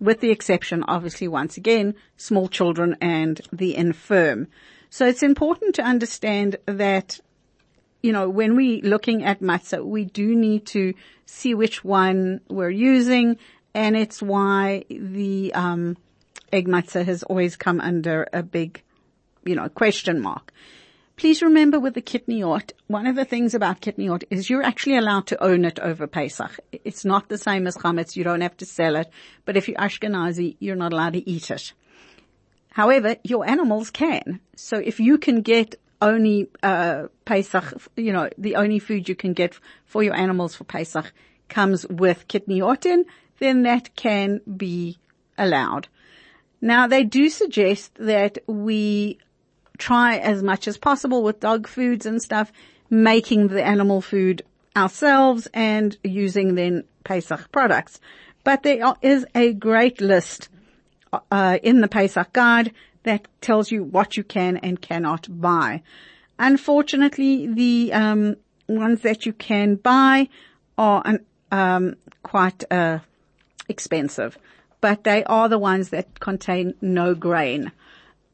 With 0.00 0.18
the 0.18 0.32
exception, 0.32 0.82
obviously, 0.88 1.28
once 1.28 1.56
again, 1.56 1.94
small 2.16 2.48
children 2.48 2.96
and 3.00 3.40
the 3.52 3.76
infirm. 3.76 4.48
So 4.90 5.06
it's 5.06 5.22
important 5.22 5.76
to 5.76 5.82
understand 5.82 6.56
that, 6.66 7.20
you 8.06 8.12
know, 8.12 8.28
when 8.28 8.54
we're 8.54 8.80
looking 8.82 9.24
at 9.24 9.40
matzah, 9.40 9.84
we 9.84 10.04
do 10.04 10.36
need 10.36 10.64
to 10.66 10.94
see 11.24 11.54
which 11.54 11.82
one 11.82 12.40
we're 12.48 12.70
using, 12.70 13.36
and 13.74 13.96
it's 13.96 14.22
why 14.22 14.84
the 14.88 15.52
um, 15.54 15.96
egg 16.52 16.68
matzah 16.68 17.04
has 17.04 17.24
always 17.24 17.56
come 17.56 17.80
under 17.80 18.28
a 18.32 18.44
big, 18.44 18.80
you 19.44 19.56
know, 19.56 19.68
question 19.68 20.20
mark. 20.20 20.52
Please 21.16 21.42
remember 21.42 21.80
with 21.80 21.94
the 21.94 22.00
kidney 22.00 22.42
kitniot, 22.42 22.70
one 22.86 23.08
of 23.08 23.16
the 23.16 23.24
things 23.24 23.54
about 23.54 23.80
kidney 23.80 24.06
kitniot 24.06 24.22
is 24.30 24.48
you're 24.48 24.62
actually 24.62 24.98
allowed 24.98 25.26
to 25.26 25.42
own 25.42 25.64
it 25.64 25.80
over 25.80 26.06
Pesach. 26.06 26.60
It's 26.84 27.04
not 27.04 27.28
the 27.28 27.38
same 27.38 27.66
as 27.66 27.76
chametz. 27.76 28.14
You 28.14 28.22
don't 28.22 28.42
have 28.42 28.56
to 28.58 28.66
sell 28.66 28.94
it. 28.94 29.10
But 29.44 29.56
if 29.56 29.66
you're 29.66 29.78
Ashkenazi, 29.78 30.54
you're 30.60 30.76
not 30.76 30.92
allowed 30.92 31.14
to 31.14 31.28
eat 31.28 31.50
it. 31.50 31.72
However, 32.70 33.16
your 33.24 33.48
animals 33.48 33.90
can. 33.90 34.38
So 34.54 34.76
if 34.76 35.00
you 35.00 35.18
can 35.18 35.40
get 35.40 35.74
only 36.00 36.48
uh, 36.62 37.06
Pesach, 37.24 37.64
you 37.96 38.12
know, 38.12 38.28
the 38.38 38.56
only 38.56 38.78
food 38.78 39.08
you 39.08 39.14
can 39.14 39.32
get 39.32 39.58
for 39.84 40.02
your 40.02 40.14
animals 40.14 40.54
for 40.54 40.64
Pesach 40.64 41.12
comes 41.48 41.86
with 41.86 42.28
kitniot 42.28 42.86
in, 42.86 43.04
then 43.38 43.62
that 43.62 43.94
can 43.96 44.40
be 44.56 44.98
allowed. 45.38 45.88
Now 46.60 46.86
they 46.86 47.04
do 47.04 47.28
suggest 47.28 47.94
that 47.96 48.38
we 48.46 49.18
try 49.78 50.16
as 50.16 50.42
much 50.42 50.66
as 50.66 50.78
possible 50.78 51.22
with 51.22 51.40
dog 51.40 51.66
foods 51.66 52.06
and 52.06 52.20
stuff, 52.22 52.50
making 52.88 53.48
the 53.48 53.64
animal 53.64 54.00
food 54.00 54.42
ourselves 54.76 55.48
and 55.52 55.96
using 56.02 56.54
then 56.54 56.84
Pesach 57.04 57.50
products. 57.52 58.00
But 58.44 58.62
there 58.62 58.94
is 59.02 59.26
a 59.34 59.52
great 59.52 60.00
list 60.00 60.48
uh, 61.30 61.58
in 61.62 61.80
the 61.80 61.88
Pesach 61.88 62.32
guide 62.32 62.72
that 63.06 63.28
tells 63.40 63.70
you 63.70 63.84
what 63.84 64.16
you 64.16 64.24
can 64.24 64.56
and 64.58 64.82
cannot 64.82 65.26
buy. 65.40 65.82
Unfortunately, 66.38 67.46
the 67.46 67.92
um, 67.92 68.36
ones 68.68 69.00
that 69.00 69.24
you 69.24 69.32
can 69.32 69.76
buy 69.76 70.28
are 70.76 71.18
um, 71.50 71.96
quite 72.22 72.64
uh, 72.70 72.98
expensive, 73.68 74.36
but 74.80 75.04
they 75.04 75.24
are 75.24 75.48
the 75.48 75.58
ones 75.58 75.90
that 75.90 76.20
contain 76.20 76.74
no 76.80 77.14
grain, 77.14 77.72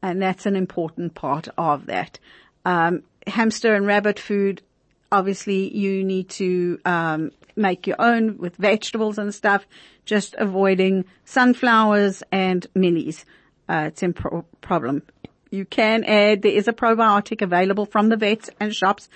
and 0.01 0.21
that's 0.21 0.45
an 0.45 0.55
important 0.55 1.13
part 1.13 1.47
of 1.57 1.85
that. 1.85 2.19
Um, 2.65 3.03
hamster 3.27 3.75
and 3.75 3.85
rabbit 3.85 4.19
food, 4.19 4.63
obviously, 5.11 5.75
you 5.77 6.03
need 6.03 6.29
to 6.29 6.79
um, 6.83 7.31
make 7.55 7.85
your 7.85 7.97
own 7.99 8.37
with 8.39 8.55
vegetables 8.55 9.19
and 9.19 9.33
stuff, 9.33 9.67
just 10.03 10.33
avoiding 10.39 11.05
sunflowers 11.25 12.23
and 12.31 12.65
minis. 12.75 13.23
Uh, 13.67 13.85
it's 13.87 14.03
a 14.03 14.09
pro- 14.09 14.45
problem. 14.61 15.03
You 15.49 15.65
can 15.65 16.03
add, 16.03 16.41
there 16.41 16.51
is 16.51 16.67
a 16.67 16.73
probiotic 16.73 17.41
available 17.41 17.85
from 17.85 18.09
the 18.09 18.17
vets 18.17 18.49
and 18.59 18.73
shops, 18.73 19.09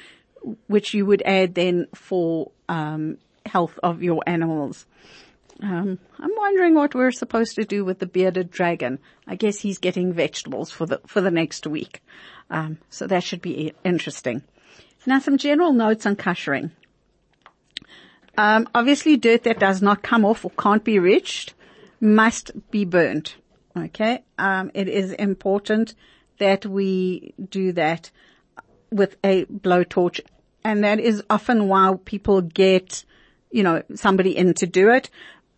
which 0.67 0.93
you 0.93 1.05
would 1.05 1.23
add 1.25 1.55
then 1.55 1.87
for, 1.93 2.51
um, 2.69 3.17
health 3.45 3.79
of 3.81 4.03
your 4.03 4.21
animals. 4.27 4.85
Um, 5.61 5.97
I'm 6.19 6.35
wondering 6.37 6.75
what 6.75 6.93
we're 6.93 7.11
supposed 7.11 7.55
to 7.55 7.63
do 7.63 7.83
with 7.83 7.99
the 7.99 8.05
bearded 8.05 8.51
dragon. 8.51 8.99
I 9.25 9.35
guess 9.35 9.59
he's 9.59 9.79
getting 9.79 10.13
vegetables 10.13 10.69
for 10.69 10.85
the, 10.85 11.01
for 11.07 11.21
the 11.21 11.31
next 11.31 11.65
week. 11.65 12.03
Um, 12.49 12.77
so 12.89 13.07
that 13.07 13.23
should 13.23 13.41
be 13.41 13.73
interesting. 13.83 14.43
Now 15.07 15.19
some 15.19 15.37
general 15.37 15.71
notes 15.71 16.05
on 16.05 16.17
koshering. 16.17 16.71
Um, 18.37 18.67
obviously 18.75 19.15
dirt 19.15 19.43
that 19.43 19.57
does 19.57 19.81
not 19.81 20.03
come 20.03 20.25
off 20.25 20.43
or 20.43 20.51
can't 20.51 20.83
be 20.83 20.99
reached 20.99 21.53
must 21.99 22.51
be 22.69 22.85
burnt. 22.85 23.37
Okay. 23.85 24.23
Um, 24.37 24.71
it 24.73 24.87
is 24.87 25.11
important 25.11 25.95
that 26.39 26.65
we 26.65 27.33
do 27.49 27.71
that 27.73 28.11
with 28.91 29.17
a 29.23 29.45
blowtorch. 29.45 30.19
And 30.63 30.83
that 30.83 30.99
is 30.99 31.23
often 31.29 31.67
why 31.67 31.95
people 32.03 32.41
get, 32.41 33.05
you 33.51 33.63
know, 33.63 33.83
somebody 33.95 34.35
in 34.35 34.53
to 34.55 34.67
do 34.67 34.89
it. 34.89 35.09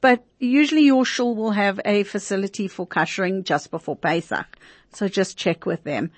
But 0.01 0.23
usually 0.39 0.84
your 0.84 1.03
shul 1.03 1.36
will 1.36 1.51
have 1.51 1.79
a 1.84 2.03
facility 2.03 2.67
for 2.67 2.88
koshering 2.88 3.43
just 3.43 3.71
before 3.71 3.95
Pesach. 3.95 4.47
So 4.93 5.08
just 5.08 5.38
check 5.38 5.65
with 5.65 5.84
them. 5.84 6.12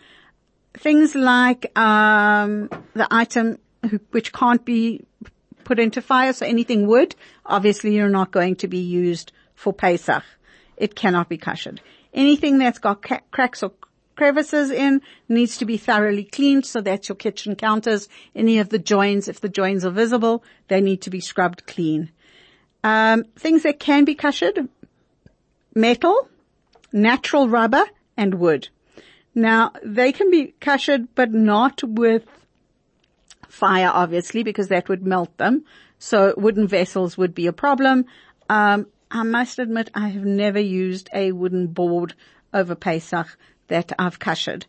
Things 0.73 1.15
like, 1.15 1.77
um, 1.77 2.69
the 2.93 3.07
item 3.09 3.57
which 4.11 4.31
can't 4.31 4.63
be 4.63 5.05
put 5.63 5.79
into 5.79 6.01
fire. 6.01 6.33
So 6.33 6.45
anything 6.45 6.85
wood, 6.85 7.15
obviously 7.45 7.95
you're 7.95 8.09
not 8.09 8.31
going 8.31 8.55
to 8.57 8.67
be 8.67 8.79
used 8.79 9.31
for 9.55 9.73
Pesach. 9.73 10.23
It 10.81 10.95
cannot 10.95 11.29
be 11.29 11.37
koshered. 11.37 11.77
Anything 12.11 12.57
that's 12.57 12.79
got 12.79 13.03
cracks 13.29 13.61
or 13.61 13.71
crevices 14.15 14.71
in 14.71 15.01
needs 15.29 15.57
to 15.57 15.65
be 15.65 15.77
thoroughly 15.77 16.23
cleaned. 16.23 16.65
So 16.65 16.81
that's 16.81 17.07
your 17.07 17.15
kitchen 17.15 17.55
counters. 17.55 18.09
Any 18.35 18.57
of 18.57 18.69
the 18.69 18.79
joins, 18.79 19.27
if 19.27 19.39
the 19.39 19.47
joins 19.47 19.85
are 19.85 19.91
visible, 19.91 20.43
they 20.69 20.81
need 20.81 21.03
to 21.03 21.11
be 21.11 21.19
scrubbed 21.19 21.67
clean. 21.67 22.09
Um, 22.83 23.25
things 23.35 23.61
that 23.61 23.79
can 23.79 24.05
be 24.05 24.15
koshered, 24.15 24.69
metal, 25.75 26.27
natural 26.91 27.47
rubber, 27.47 27.85
and 28.17 28.33
wood. 28.33 28.69
Now, 29.35 29.73
they 29.83 30.11
can 30.11 30.31
be 30.31 30.55
koshered, 30.59 31.09
but 31.13 31.31
not 31.31 31.83
with 31.83 32.25
fire, 33.47 33.91
obviously, 33.93 34.41
because 34.41 34.69
that 34.69 34.89
would 34.89 35.05
melt 35.05 35.37
them. 35.37 35.63
So 35.99 36.33
wooden 36.37 36.67
vessels 36.67 37.19
would 37.19 37.35
be 37.35 37.45
a 37.45 37.53
problem. 37.53 38.05
Um, 38.49 38.87
I 39.13 39.23
must 39.23 39.59
admit 39.59 39.91
I 39.93 40.07
have 40.07 40.23
never 40.23 40.59
used 40.59 41.09
a 41.13 41.33
wooden 41.33 41.67
board 41.67 42.13
over 42.53 42.75
Pesach 42.75 43.37
that 43.67 43.91
I've 43.99 44.19
koshered. 44.19 44.65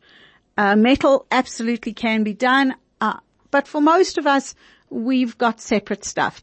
Uh, 0.59 0.75
metal 0.75 1.27
absolutely 1.31 1.93
can 1.93 2.25
be 2.25 2.35
done, 2.35 2.75
uh, 3.01 3.19
but 3.53 3.69
for 3.69 3.81
most 3.81 4.19
of 4.19 4.27
us, 4.27 4.57
we've 4.91 5.39
got 5.39 5.61
separate 5.61 6.05
stuff. 6.05 6.43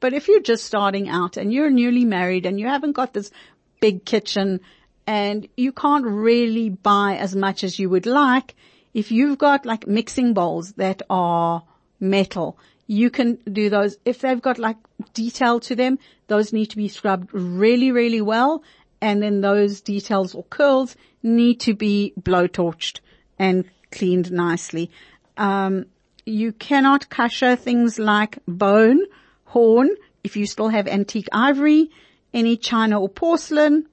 But 0.00 0.14
if 0.14 0.26
you're 0.26 0.40
just 0.40 0.64
starting 0.64 1.08
out 1.10 1.36
and 1.36 1.52
you're 1.52 1.70
newly 1.70 2.06
married 2.06 2.46
and 2.46 2.58
you 2.58 2.66
haven't 2.66 2.92
got 2.92 3.12
this 3.12 3.30
big 3.78 4.06
kitchen 4.06 4.60
and 5.06 5.48
you 5.56 5.72
can't 5.72 6.06
really 6.06 6.70
buy 6.70 7.16
as 7.16 7.36
much 7.36 7.62
as 7.62 7.78
you 7.78 7.90
would 7.90 8.06
like, 8.06 8.54
if 8.94 9.12
you've 9.12 9.38
got 9.38 9.66
like 9.66 9.86
mixing 9.86 10.32
bowls 10.32 10.72
that 10.74 11.02
are 11.10 11.62
metal, 12.00 12.58
you 12.88 13.10
can 13.10 13.36
do 13.52 13.70
those. 13.70 13.96
If 14.04 14.20
they've 14.20 14.42
got 14.42 14.58
like 14.58 14.78
detail 15.14 15.60
to 15.60 15.76
them, 15.76 15.98
those 16.26 16.52
need 16.52 16.66
to 16.70 16.76
be 16.76 16.88
scrubbed 16.88 17.32
really, 17.32 17.92
really 17.92 18.20
well. 18.20 18.64
And 19.00 19.22
then 19.22 19.42
those 19.42 19.80
details 19.80 20.34
or 20.34 20.42
curls 20.44 20.96
need 21.22 21.60
to 21.60 21.74
be 21.74 22.12
blowtorched 22.20 22.98
and 23.38 23.64
cleaned 23.92 24.32
nicely. 24.32 24.90
Um, 25.36 25.86
you 26.26 26.52
cannot 26.52 27.08
kosher 27.08 27.54
things 27.54 27.98
like 27.98 28.38
bone, 28.48 29.02
horn, 29.44 29.90
if 30.24 30.36
you 30.36 30.46
still 30.46 30.68
have 30.68 30.88
antique 30.88 31.28
ivory, 31.30 31.90
any 32.34 32.56
china 32.56 33.00
or 33.00 33.08
porcelain, 33.08 33.86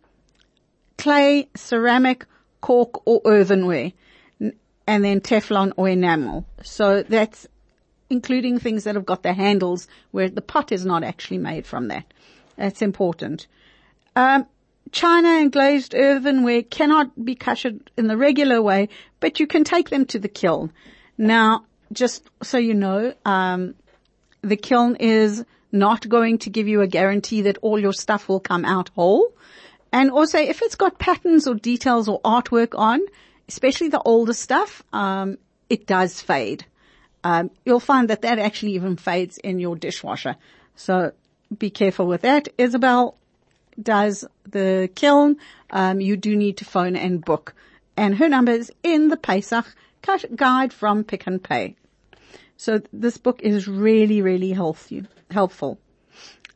clay, 0.98 1.50
ceramic, 1.56 2.26
cork 2.62 3.06
or 3.06 3.22
earthenware 3.26 3.92
and 4.88 5.04
then 5.04 5.22
Teflon 5.22 5.74
or 5.78 5.90
enamel. 5.90 6.46
So 6.64 7.04
that's 7.04 7.48
including 8.10 8.60
things 8.60 8.84
that 8.84 8.96
have 8.96 9.06
got 9.06 9.24
the 9.24 9.34
handles 9.34 9.88
where 10.12 10.30
the 10.30 10.42
pot 10.42 10.72
is 10.72 10.86
not 10.86 11.04
actually 11.04 11.38
made 11.38 11.66
from 11.66 11.88
that. 11.88 12.06
That's 12.56 12.82
important. 12.82 13.48
Um, 14.16 14.46
china 14.92 15.28
and 15.28 15.52
glazed 15.52 15.94
earthenware 15.94 16.64
cannot 16.64 17.26
be 17.26 17.36
koshered 17.36 17.80
in 17.98 18.08
the 18.08 18.18
regular 18.18 18.62
way, 18.62 18.90
but 19.20 19.40
you 19.40 19.48
can 19.48 19.64
take 19.64 19.90
them 19.90 20.06
to 20.06 20.20
the 20.20 20.30
kiln. 20.30 20.72
Now, 21.18 21.66
just 21.92 22.24
so 22.44 22.58
you 22.58 22.74
know, 22.74 23.14
um, 23.26 23.76
the 24.42 24.58
kiln 24.58 24.96
is 24.98 25.44
not 25.72 26.08
going 26.08 26.38
to 26.40 26.50
give 26.50 26.68
you 26.68 26.82
a 26.82 26.88
guarantee 26.88 27.42
that 27.42 27.58
all 27.62 27.80
your 27.80 27.94
stuff 27.94 28.30
will 28.30 28.40
come 28.40 28.66
out 28.66 28.90
whole. 28.96 29.34
And 29.92 30.12
also, 30.12 30.40
if 30.40 30.62
it's 30.62 30.76
got 30.76 31.00
patterns 31.00 31.48
or 31.48 31.56
details 31.56 32.08
or 32.08 32.22
artwork 32.22 32.78
on, 32.78 33.02
especially 33.48 33.90
the 33.90 34.02
older 34.02 34.34
stuff, 34.34 34.84
um, 34.94 35.38
it 35.70 35.86
does 35.86 36.22
fade. 36.22 36.66
Um, 37.26 37.50
you'll 37.66 37.80
find 37.80 38.08
that 38.12 38.22
that 38.22 38.38
actually 38.38 38.74
even 38.74 38.98
fades 38.98 39.40
in 39.40 39.58
your 39.58 39.76
dishwasher. 39.76 40.36
So 40.76 41.12
be 41.58 41.72
careful 41.72 42.06
with 42.06 42.22
that. 42.22 42.48
Isabel 42.60 43.18
does 43.82 44.26
the 44.48 44.92
kiln. 44.94 45.38
Um, 45.72 46.00
you 46.00 46.18
do 46.18 46.36
need 46.36 46.58
to 46.58 46.66
phone 46.66 46.96
and 46.96 47.26
book. 47.26 47.56
And 47.98 48.16
her 48.18 48.30
number 48.30 48.52
is 48.52 48.72
in 48.84 49.08
the 49.08 49.18
Pesach 49.18 49.66
guide 50.36 50.72
from 50.72 51.04
Pick 51.04 51.28
n 51.28 51.40
Pay. 51.40 51.76
So 52.58 52.80
this 52.94 53.18
book 53.18 53.42
is 53.42 53.68
really, 53.68 54.22
really 54.22 54.52
healthy, 54.52 55.04
helpful. 55.32 55.80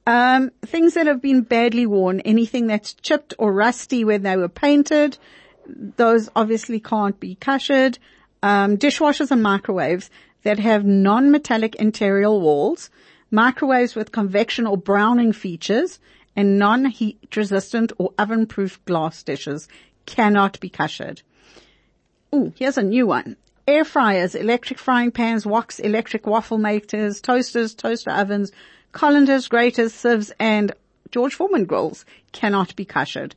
Um, 0.05 0.51
things 0.61 0.93
that 0.93 1.07
have 1.07 1.19
been 1.19 1.41
badly 1.41 1.87
worn, 1.87 2.19
anything 2.19 2.67
that's 2.67 2.93
chipped 2.93 3.33
or 3.39 3.51
rusty 3.51 4.03
when 4.03 4.21
they 4.21 4.37
were 4.37 4.49
painted, 4.49 5.17
those 5.65 6.29
obviously 6.35 6.79
can't 6.79 7.19
be 7.19 7.35
koshered. 7.35 7.97
Um, 8.43 8.77
dishwashers 8.77 9.31
and 9.31 9.43
microwaves 9.43 10.09
that 10.43 10.59
have 10.59 10.85
non-metallic 10.85 11.75
interior 11.75 12.31
walls, 12.31 12.89
microwaves 13.31 13.95
with 13.95 14.11
convection 14.11 14.65
or 14.65 14.77
browning 14.77 15.33
features, 15.33 15.99
and 16.35 16.57
non-heat 16.57 17.35
resistant 17.35 17.91
or 17.97 18.13
oven-proof 18.17 18.83
glass 18.85 19.23
dishes 19.23 19.67
cannot 20.05 20.59
be 20.59 20.69
koshered. 20.69 21.21
Ooh, 22.33 22.53
here's 22.55 22.77
a 22.77 22.83
new 22.83 23.07
one. 23.07 23.35
Air 23.67 23.85
fryers, 23.85 24.35
electric 24.35 24.79
frying 24.79 25.11
pans, 25.11 25.45
woks, 25.45 25.79
electric 25.79 26.25
waffle 26.25 26.57
makers, 26.57 27.21
toasters, 27.21 27.75
toaster 27.75 28.11
ovens, 28.11 28.51
colanders, 28.91 29.47
graters, 29.47 29.93
sieves, 29.93 30.31
and 30.39 30.71
George 31.11 31.35
Foreman 31.35 31.65
grills 31.65 32.05
cannot 32.31 32.75
be 32.75 32.85
koshered. 32.85 33.33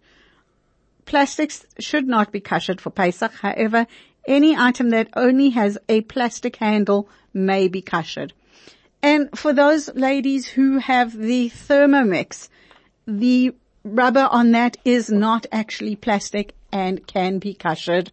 Plastics 1.04 1.66
should 1.78 2.06
not 2.06 2.32
be 2.32 2.40
koshered 2.40 2.80
for 2.80 2.90
Pesach. 2.90 3.32
However, 3.32 3.86
any 4.26 4.56
item 4.56 4.90
that 4.90 5.08
only 5.14 5.50
has 5.50 5.78
a 5.88 6.00
plastic 6.02 6.56
handle 6.56 7.08
may 7.34 7.68
be 7.68 7.82
koshered. 7.82 8.32
And 9.02 9.36
for 9.36 9.52
those 9.52 9.92
ladies 9.94 10.46
who 10.46 10.78
have 10.78 11.16
the 11.16 11.50
Thermomix, 11.50 12.48
the 13.06 13.54
rubber 13.84 14.28
on 14.30 14.52
that 14.52 14.76
is 14.84 15.10
not 15.10 15.46
actually 15.50 15.96
plastic 15.96 16.54
and 16.70 17.04
can 17.06 17.38
be 17.38 17.54
koshered. 17.54 18.10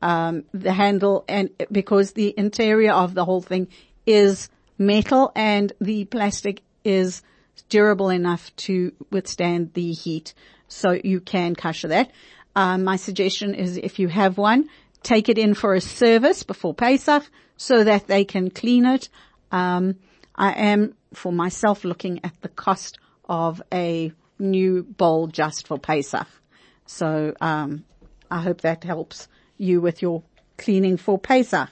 Um, 0.00 0.44
the 0.52 0.72
handle 0.72 1.24
and 1.28 1.50
because 1.72 2.12
the 2.12 2.32
interior 2.36 2.92
of 2.92 3.14
the 3.14 3.24
whole 3.24 3.40
thing 3.40 3.66
is 4.06 4.48
metal 4.76 5.32
and 5.34 5.72
the 5.80 6.04
plastic 6.04 6.62
is 6.84 7.22
durable 7.68 8.10
enough 8.10 8.54
to 8.56 8.92
withstand 9.10 9.72
the 9.74 9.92
heat 9.92 10.34
so 10.68 10.92
you 10.92 11.20
can 11.20 11.56
kosher 11.56 11.88
that. 11.88 12.12
Um, 12.54 12.84
my 12.84 12.96
suggestion 12.96 13.54
is 13.54 13.76
if 13.76 13.98
you 13.98 14.08
have 14.08 14.38
one, 14.38 14.68
take 15.02 15.28
it 15.28 15.38
in 15.38 15.54
for 15.54 15.74
a 15.74 15.80
service 15.80 16.42
before 16.42 16.74
Pesach 16.74 17.24
so 17.56 17.84
that 17.84 18.06
they 18.06 18.24
can 18.24 18.50
clean 18.50 18.86
it. 18.86 19.08
Um, 19.50 19.96
I 20.34 20.52
am 20.52 20.94
for 21.14 21.32
myself 21.32 21.84
looking 21.84 22.20
at 22.24 22.34
the 22.42 22.48
cost 22.48 22.98
of 23.28 23.62
a 23.72 24.12
new 24.38 24.82
bowl 24.82 25.26
just 25.26 25.66
for 25.66 25.78
Pesach. 25.78 26.28
So, 26.86 27.34
um, 27.40 27.84
I 28.30 28.40
hope 28.40 28.60
that 28.60 28.84
helps 28.84 29.28
you 29.56 29.80
with 29.80 30.02
your 30.02 30.22
cleaning 30.56 30.96
for 30.96 31.18
Pesach. 31.18 31.70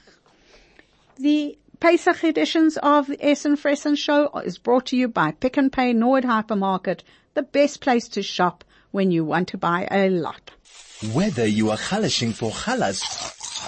The 1.17 1.57
Pesach 1.79 2.23
editions 2.23 2.77
of 2.77 3.07
the 3.07 3.23
Essen 3.23 3.55
Fressen 3.55 3.97
show 3.97 4.29
is 4.39 4.57
brought 4.57 4.87
to 4.87 4.97
you 4.97 5.07
by 5.07 5.31
Pick 5.31 5.57
n 5.57 5.69
Pay 5.69 5.93
Norwood 5.93 6.23
Hypermarket, 6.23 7.01
the 7.35 7.43
best 7.43 7.81
place 7.81 8.07
to 8.09 8.23
shop 8.23 8.63
when 8.91 9.11
you 9.11 9.23
want 9.23 9.49
to 9.49 9.57
buy 9.57 9.87
a 9.91 10.09
lot. 10.09 10.51
Whether 11.13 11.45
you 11.45 11.69
are 11.69 11.77
halashing 11.77 12.33
for 12.33 12.49
halas 12.49 13.03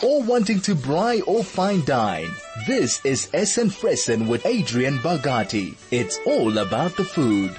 or 0.04 0.24
wanting 0.24 0.62
to 0.62 0.74
braai 0.74 1.22
or 1.28 1.44
fine 1.44 1.86
dine, 1.86 2.32
this 2.66 3.06
is 3.06 3.30
Essen 3.36 3.70
Fressen 3.70 4.28
with 4.28 4.48
Adrian 4.48 4.98
Bagati. 4.98 5.76
It's 5.92 6.20
all 6.26 6.58
about 6.58 6.98
the 6.98 7.04
food. 7.04 7.56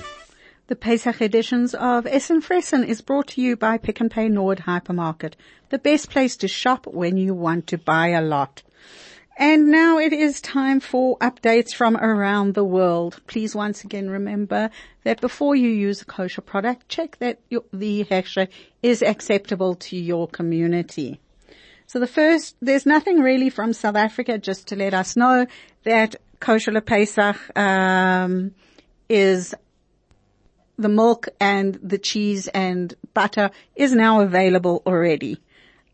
The 0.66 0.74
Pesach 0.74 1.22
editions 1.22 1.72
of 1.76 2.04
Essen 2.08 2.42
Fressen 2.42 2.84
is 2.84 3.00
brought 3.00 3.28
to 3.28 3.40
you 3.40 3.54
by 3.54 3.78
Pick 3.78 4.00
n 4.00 4.08
Pay 4.08 4.28
Norwood 4.28 4.58
Hypermarket, 4.66 5.34
the 5.68 5.78
best 5.78 6.10
place 6.10 6.36
to 6.38 6.48
shop 6.48 6.88
when 6.88 7.16
you 7.16 7.32
want 7.32 7.68
to 7.68 7.78
buy 7.78 8.08
a 8.08 8.20
lot. 8.20 8.64
And 9.40 9.68
now 9.70 9.96
it 9.96 10.12
is 10.12 10.42
time 10.42 10.80
for 10.80 11.16
updates 11.16 11.74
from 11.74 11.96
around 11.96 12.52
the 12.52 12.62
world. 12.62 13.22
Please 13.26 13.54
once 13.54 13.82
again 13.84 14.10
remember 14.10 14.68
that 15.04 15.22
before 15.22 15.56
you 15.56 15.70
use 15.70 16.02
a 16.02 16.04
kosher 16.04 16.42
product, 16.42 16.90
check 16.90 17.16
that 17.20 17.40
the 17.48 18.04
hechsher 18.04 18.48
is 18.82 19.00
acceptable 19.00 19.76
to 19.76 19.96
your 19.96 20.28
community. 20.28 21.20
So 21.86 21.98
the 21.98 22.06
first, 22.06 22.54
there's 22.60 22.84
nothing 22.84 23.20
really 23.20 23.48
from 23.48 23.72
South 23.72 23.96
Africa 23.96 24.36
just 24.36 24.68
to 24.68 24.76
let 24.76 24.92
us 24.92 25.16
know 25.16 25.46
that 25.84 26.16
kosher 26.38 26.72
le 26.72 26.82
Pesach, 26.82 27.38
um, 27.58 28.54
is 29.08 29.54
the 30.76 30.90
milk 30.90 31.30
and 31.40 31.76
the 31.82 31.98
cheese 31.98 32.46
and 32.48 32.92
butter 33.14 33.50
is 33.74 33.94
now 33.94 34.20
available 34.20 34.82
already. 34.84 35.40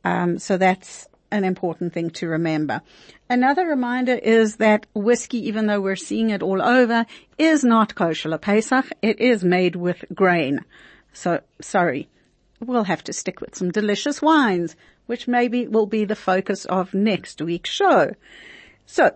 Um, 0.05 0.41
so 0.41 0.57
that's 0.57 1.07
an 1.31 1.45
important 1.45 1.93
thing 1.93 2.11
to 2.11 2.29
remember. 2.29 2.83
Another 3.29 3.67
reminder 3.67 4.15
is 4.15 4.57
that 4.57 4.87
whiskey, 4.95 5.49
even 5.49 5.67
though 5.67 5.81
we're 5.81 5.97
seeing 5.97 6.31
it 6.31 6.43
all 6.43 6.63
over, 6.63 7.07
is 7.39 7.65
not 7.65 7.95
kosher 7.95 8.37
Pesach. 8.39 8.87
It 9.03 9.21
is 9.21 9.45
made 9.45 9.77
with 9.77 10.05
grain. 10.15 10.65
So, 11.13 11.41
sorry. 11.61 12.09
We'll 12.61 12.85
have 12.85 13.05
to 13.05 13.13
stick 13.13 13.41
with 13.41 13.55
some 13.55 13.71
delicious 13.71 14.23
wines, 14.23 14.77
which 15.07 15.29
maybe 15.29 15.67
will 15.67 15.87
be 15.87 16.05
the 16.05 16.17
focus 16.17 16.65
of 16.65 16.95
next 16.95 17.43
week's 17.43 17.71
show. 17.71 18.13
So, 18.87 19.15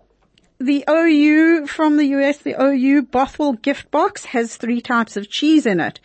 the 0.58 0.84
OU 0.88 1.66
from 1.66 1.96
the 1.96 2.06
US, 2.06 2.38
the 2.38 2.62
OU 2.62 3.02
Bothwell 3.02 3.54
gift 3.54 3.90
box 3.90 4.26
has 4.26 4.56
three 4.56 4.82
types 4.82 5.16
of 5.16 5.30
cheese 5.30 5.64
in 5.64 5.80
it. 5.80 6.00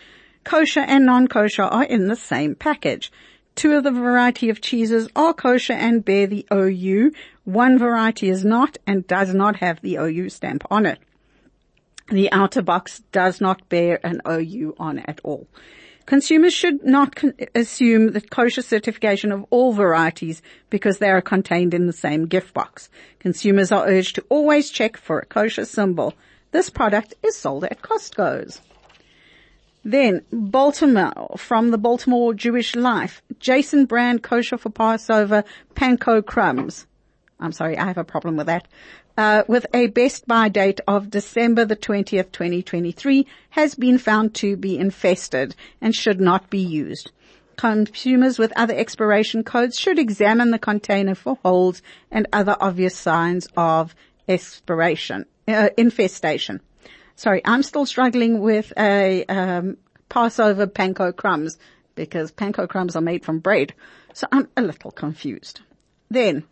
Kosher 0.45 0.79
and 0.79 1.05
non-kosher 1.05 1.63
are 1.63 1.83
in 1.83 2.07
the 2.07 2.15
same 2.15 2.55
package. 2.55 3.11
Two 3.55 3.73
of 3.73 3.83
the 3.85 3.91
variety 3.91 4.49
of 4.49 4.59
cheeses 4.59 5.07
are 5.15 5.33
kosher 5.33 5.73
and 5.73 6.03
bear 6.03 6.27
the 6.27 6.45
OU. 6.53 7.13
One 7.45 7.79
variety 7.79 8.29
is 8.29 8.43
not 8.43 8.77
and 8.85 9.07
does 9.07 9.33
not 9.33 9.55
have 9.57 9.79
the 9.81 9.95
OU 9.95 10.29
stamp 10.29 10.63
on 10.69 10.85
it. 10.85 10.99
The 12.09 12.31
outer 12.31 12.61
box 12.61 13.01
does 13.11 13.39
not 13.39 13.67
bear 13.69 14.05
an 14.05 14.21
OU 14.27 14.75
on 14.77 14.99
at 14.99 15.21
all. 15.23 15.47
Consumers 16.05 16.53
should 16.53 16.83
not 16.83 17.15
con- 17.15 17.33
assume 17.55 18.11
the 18.11 18.21
kosher 18.21 18.61
certification 18.61 19.31
of 19.31 19.45
all 19.49 19.73
varieties 19.73 20.41
because 20.69 20.99
they 20.99 21.09
are 21.09 21.21
contained 21.21 21.73
in 21.73 21.87
the 21.87 21.93
same 21.93 22.27
gift 22.27 22.53
box. 22.53 22.89
Consumers 23.19 23.71
are 23.71 23.87
urged 23.87 24.15
to 24.15 24.25
always 24.29 24.69
check 24.69 24.97
for 24.97 25.19
a 25.19 25.25
kosher 25.25 25.65
symbol. 25.65 26.13
This 26.51 26.69
product 26.69 27.15
is 27.23 27.35
sold 27.35 27.63
at 27.63 27.81
Costco's. 27.81 28.61
Then 29.87 30.23
Baltimore 30.31 31.35
from 31.37 31.69
the 31.69 31.77
Baltimore 31.77 32.33
Jewish 32.33 32.75
Life, 32.75 33.21
Jason 33.39 33.85
Brand 33.85 34.23
kosher 34.23 34.57
for 34.57 34.71
Passover 34.71 35.43
panko 35.75 36.25
crumbs. 36.25 36.87
I'm 37.39 37.51
sorry, 37.51 37.77
I 37.77 37.85
have 37.85 37.99
a 37.99 38.03
problem 38.03 38.35
with 38.35 38.47
that. 38.47 38.67
Uh, 39.15 39.43
with 39.47 39.67
a 39.75 39.85
best 39.87 40.27
buy 40.27 40.49
date 40.49 40.81
of 40.87 41.11
December 41.11 41.65
the 41.65 41.75
20th, 41.75 42.31
2023 42.31 43.27
has 43.51 43.75
been 43.75 43.99
found 43.99 44.33
to 44.33 44.57
be 44.57 44.75
infested 44.75 45.55
and 45.79 45.93
should 45.93 46.19
not 46.19 46.49
be 46.49 46.57
used. 46.57 47.11
Consumers 47.55 48.39
with 48.39 48.51
other 48.55 48.73
expiration 48.73 49.43
codes 49.43 49.79
should 49.79 49.99
examine 49.99 50.49
the 50.49 50.57
container 50.57 51.13
for 51.13 51.37
holes 51.43 51.83
and 52.09 52.25
other 52.33 52.57
obvious 52.59 52.97
signs 52.97 53.47
of 53.55 53.93
expiration, 54.27 55.27
uh, 55.47 55.69
infestation 55.77 56.59
sorry, 57.15 57.41
I'm 57.45 57.63
still 57.63 57.85
struggling 57.85 58.39
with 58.39 58.71
a 58.77 59.25
um, 59.25 59.77
Passover 60.09 60.67
panko 60.67 61.15
crumbs 61.15 61.57
because 61.95 62.31
panko 62.31 62.67
crumbs 62.67 62.95
are 62.95 63.01
made 63.01 63.25
from 63.25 63.39
bread. 63.39 63.73
So 64.13 64.27
I'm 64.31 64.47
a 64.55 64.61
little 64.61 64.91
confused. 64.91 65.61
Then, 66.09 66.43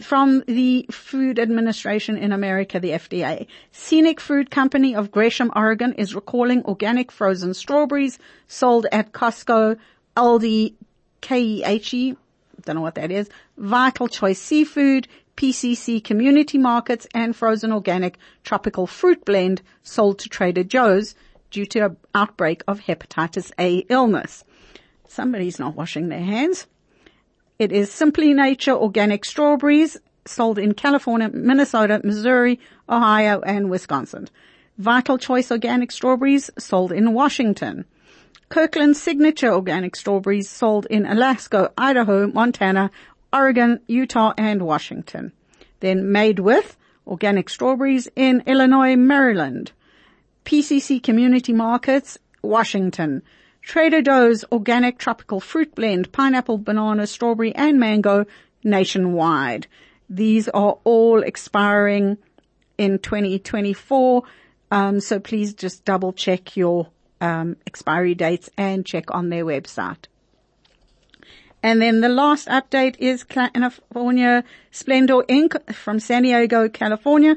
from 0.00 0.42
the 0.46 0.86
Food 0.90 1.38
Administration 1.38 2.16
in 2.16 2.32
America, 2.32 2.80
the 2.80 2.90
FDA, 2.90 3.46
Scenic 3.70 4.18
Fruit 4.18 4.50
Company 4.50 4.94
of 4.94 5.10
Gresham, 5.10 5.52
Oregon 5.54 5.92
is 5.94 6.14
recalling 6.14 6.64
organic 6.64 7.12
frozen 7.12 7.52
strawberries 7.52 8.18
sold 8.48 8.86
at 8.90 9.12
Costco, 9.12 9.76
Aldi, 10.16 10.74
KEHE, 11.20 12.16
don't 12.64 12.76
know 12.76 12.82
what 12.82 12.94
that 12.94 13.10
is, 13.10 13.28
Vital 13.58 14.08
Choice 14.08 14.40
Seafood, 14.40 15.06
PCC 15.36 16.02
community 16.02 16.58
markets 16.58 17.06
and 17.14 17.34
frozen 17.34 17.72
organic 17.72 18.18
tropical 18.44 18.86
fruit 18.86 19.24
blend 19.24 19.62
sold 19.82 20.18
to 20.20 20.28
Trader 20.28 20.64
Joe's 20.64 21.14
due 21.50 21.66
to 21.66 21.86
an 21.86 21.96
outbreak 22.14 22.62
of 22.66 22.80
hepatitis 22.80 23.52
A 23.58 23.78
illness. 23.88 24.44
Somebody's 25.06 25.58
not 25.58 25.74
washing 25.76 26.08
their 26.08 26.24
hands. 26.24 26.66
It 27.58 27.70
is 27.70 27.92
Simply 27.92 28.34
Nature 28.34 28.72
organic 28.72 29.24
strawberries 29.24 29.96
sold 30.26 30.58
in 30.58 30.74
California, 30.74 31.28
Minnesota, 31.28 32.00
Missouri, 32.02 32.58
Ohio, 32.88 33.40
and 33.40 33.70
Wisconsin. 33.70 34.28
Vital 34.78 35.18
Choice 35.18 35.52
organic 35.52 35.92
strawberries 35.92 36.50
sold 36.58 36.90
in 36.90 37.12
Washington. 37.12 37.84
Kirkland 38.48 38.96
Signature 38.96 39.52
organic 39.52 39.96
strawberries 39.96 40.48
sold 40.48 40.86
in 40.86 41.06
Alaska, 41.06 41.72
Idaho, 41.78 42.26
Montana, 42.26 42.90
Oregon, 43.34 43.80
Utah, 43.88 44.32
and 44.38 44.62
Washington. 44.62 45.32
Then 45.80 46.12
made 46.12 46.38
with 46.38 46.76
organic 47.06 47.48
strawberries 47.48 48.08
in 48.14 48.42
Illinois, 48.46 48.96
Maryland. 48.96 49.72
PCC 50.44 51.02
Community 51.02 51.52
Markets, 51.52 52.18
Washington. 52.42 53.22
Trader 53.60 54.02
Joe's 54.02 54.44
organic 54.52 54.98
tropical 54.98 55.40
fruit 55.40 55.74
blend, 55.74 56.12
pineapple, 56.12 56.58
banana, 56.58 57.06
strawberry, 57.06 57.54
and 57.54 57.80
mango 57.80 58.26
nationwide. 58.62 59.66
These 60.08 60.48
are 60.50 60.78
all 60.84 61.22
expiring 61.22 62.18
in 62.78 62.98
2024. 62.98 64.22
Um, 64.70 65.00
so 65.00 65.18
please 65.18 65.54
just 65.54 65.84
double 65.84 66.12
check 66.12 66.56
your 66.56 66.88
um, 67.20 67.56
expiry 67.66 68.14
dates 68.14 68.50
and 68.56 68.84
check 68.84 69.14
on 69.14 69.30
their 69.30 69.44
website. 69.44 70.06
And 71.64 71.80
then 71.80 72.02
the 72.02 72.10
last 72.10 72.46
update 72.48 72.96
is 72.98 73.24
California 73.24 74.44
Splendor 74.70 75.22
Inc. 75.30 75.72
from 75.72 75.98
San 75.98 76.24
Diego, 76.24 76.68
California 76.68 77.36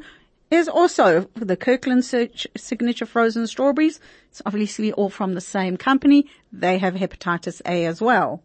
is 0.52 0.68
also 0.68 1.30
the 1.36 1.56
Kirkland 1.56 2.04
signature 2.04 3.06
frozen 3.06 3.48
strawberries. 3.48 4.02
It's 4.30 4.42
obviously 4.46 4.92
all 4.92 5.10
from 5.10 5.34
the 5.34 5.40
same 5.40 5.78
company. 5.78 6.28
They 6.52 6.78
have 6.78 6.96
hepatitis 6.96 7.62
A 7.66 7.86
as 7.86 8.02
well. 8.02 8.44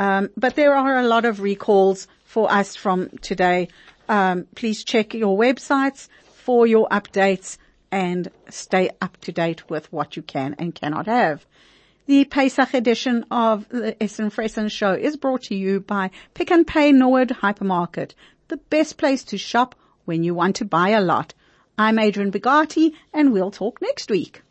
Um, 0.00 0.30
but 0.36 0.56
there 0.56 0.74
are 0.74 0.98
a 0.98 1.06
lot 1.06 1.24
of 1.24 1.40
recalls 1.40 2.08
for 2.24 2.50
us 2.50 2.74
from 2.74 3.10
today. 3.20 3.68
Um, 4.08 4.48
please 4.56 4.82
check 4.82 5.14
your 5.14 5.38
websites 5.38 6.08
for 6.42 6.66
your 6.66 6.88
updates 6.88 7.56
and 7.92 8.32
stay 8.48 8.90
up 9.00 9.16
to 9.18 9.30
date 9.30 9.70
with 9.70 9.92
what 9.92 10.16
you 10.16 10.22
can 10.22 10.56
and 10.58 10.74
cannot 10.74 11.06
have. 11.06 11.46
The 12.10 12.24
Pesach 12.24 12.74
edition 12.74 13.24
of 13.30 13.68
the 13.68 13.94
Essen 14.02 14.30
Fressen 14.30 14.68
show 14.68 14.94
is 14.94 15.16
brought 15.16 15.42
to 15.42 15.54
you 15.54 15.78
by 15.78 16.10
Pick 16.34 16.50
n 16.50 16.64
Pay 16.64 16.90
Norwood 16.90 17.28
Hypermarket, 17.28 18.14
the 18.48 18.56
best 18.56 18.96
place 18.96 19.22
to 19.22 19.38
shop 19.38 19.76
when 20.06 20.24
you 20.24 20.34
want 20.34 20.56
to 20.56 20.64
buy 20.64 20.88
a 20.88 21.00
lot. 21.00 21.34
I'm 21.78 22.00
Adrian 22.00 22.32
Bugatti 22.32 22.94
and 23.12 23.32
we'll 23.32 23.52
talk 23.52 23.80
next 23.80 24.10
week. 24.10 24.42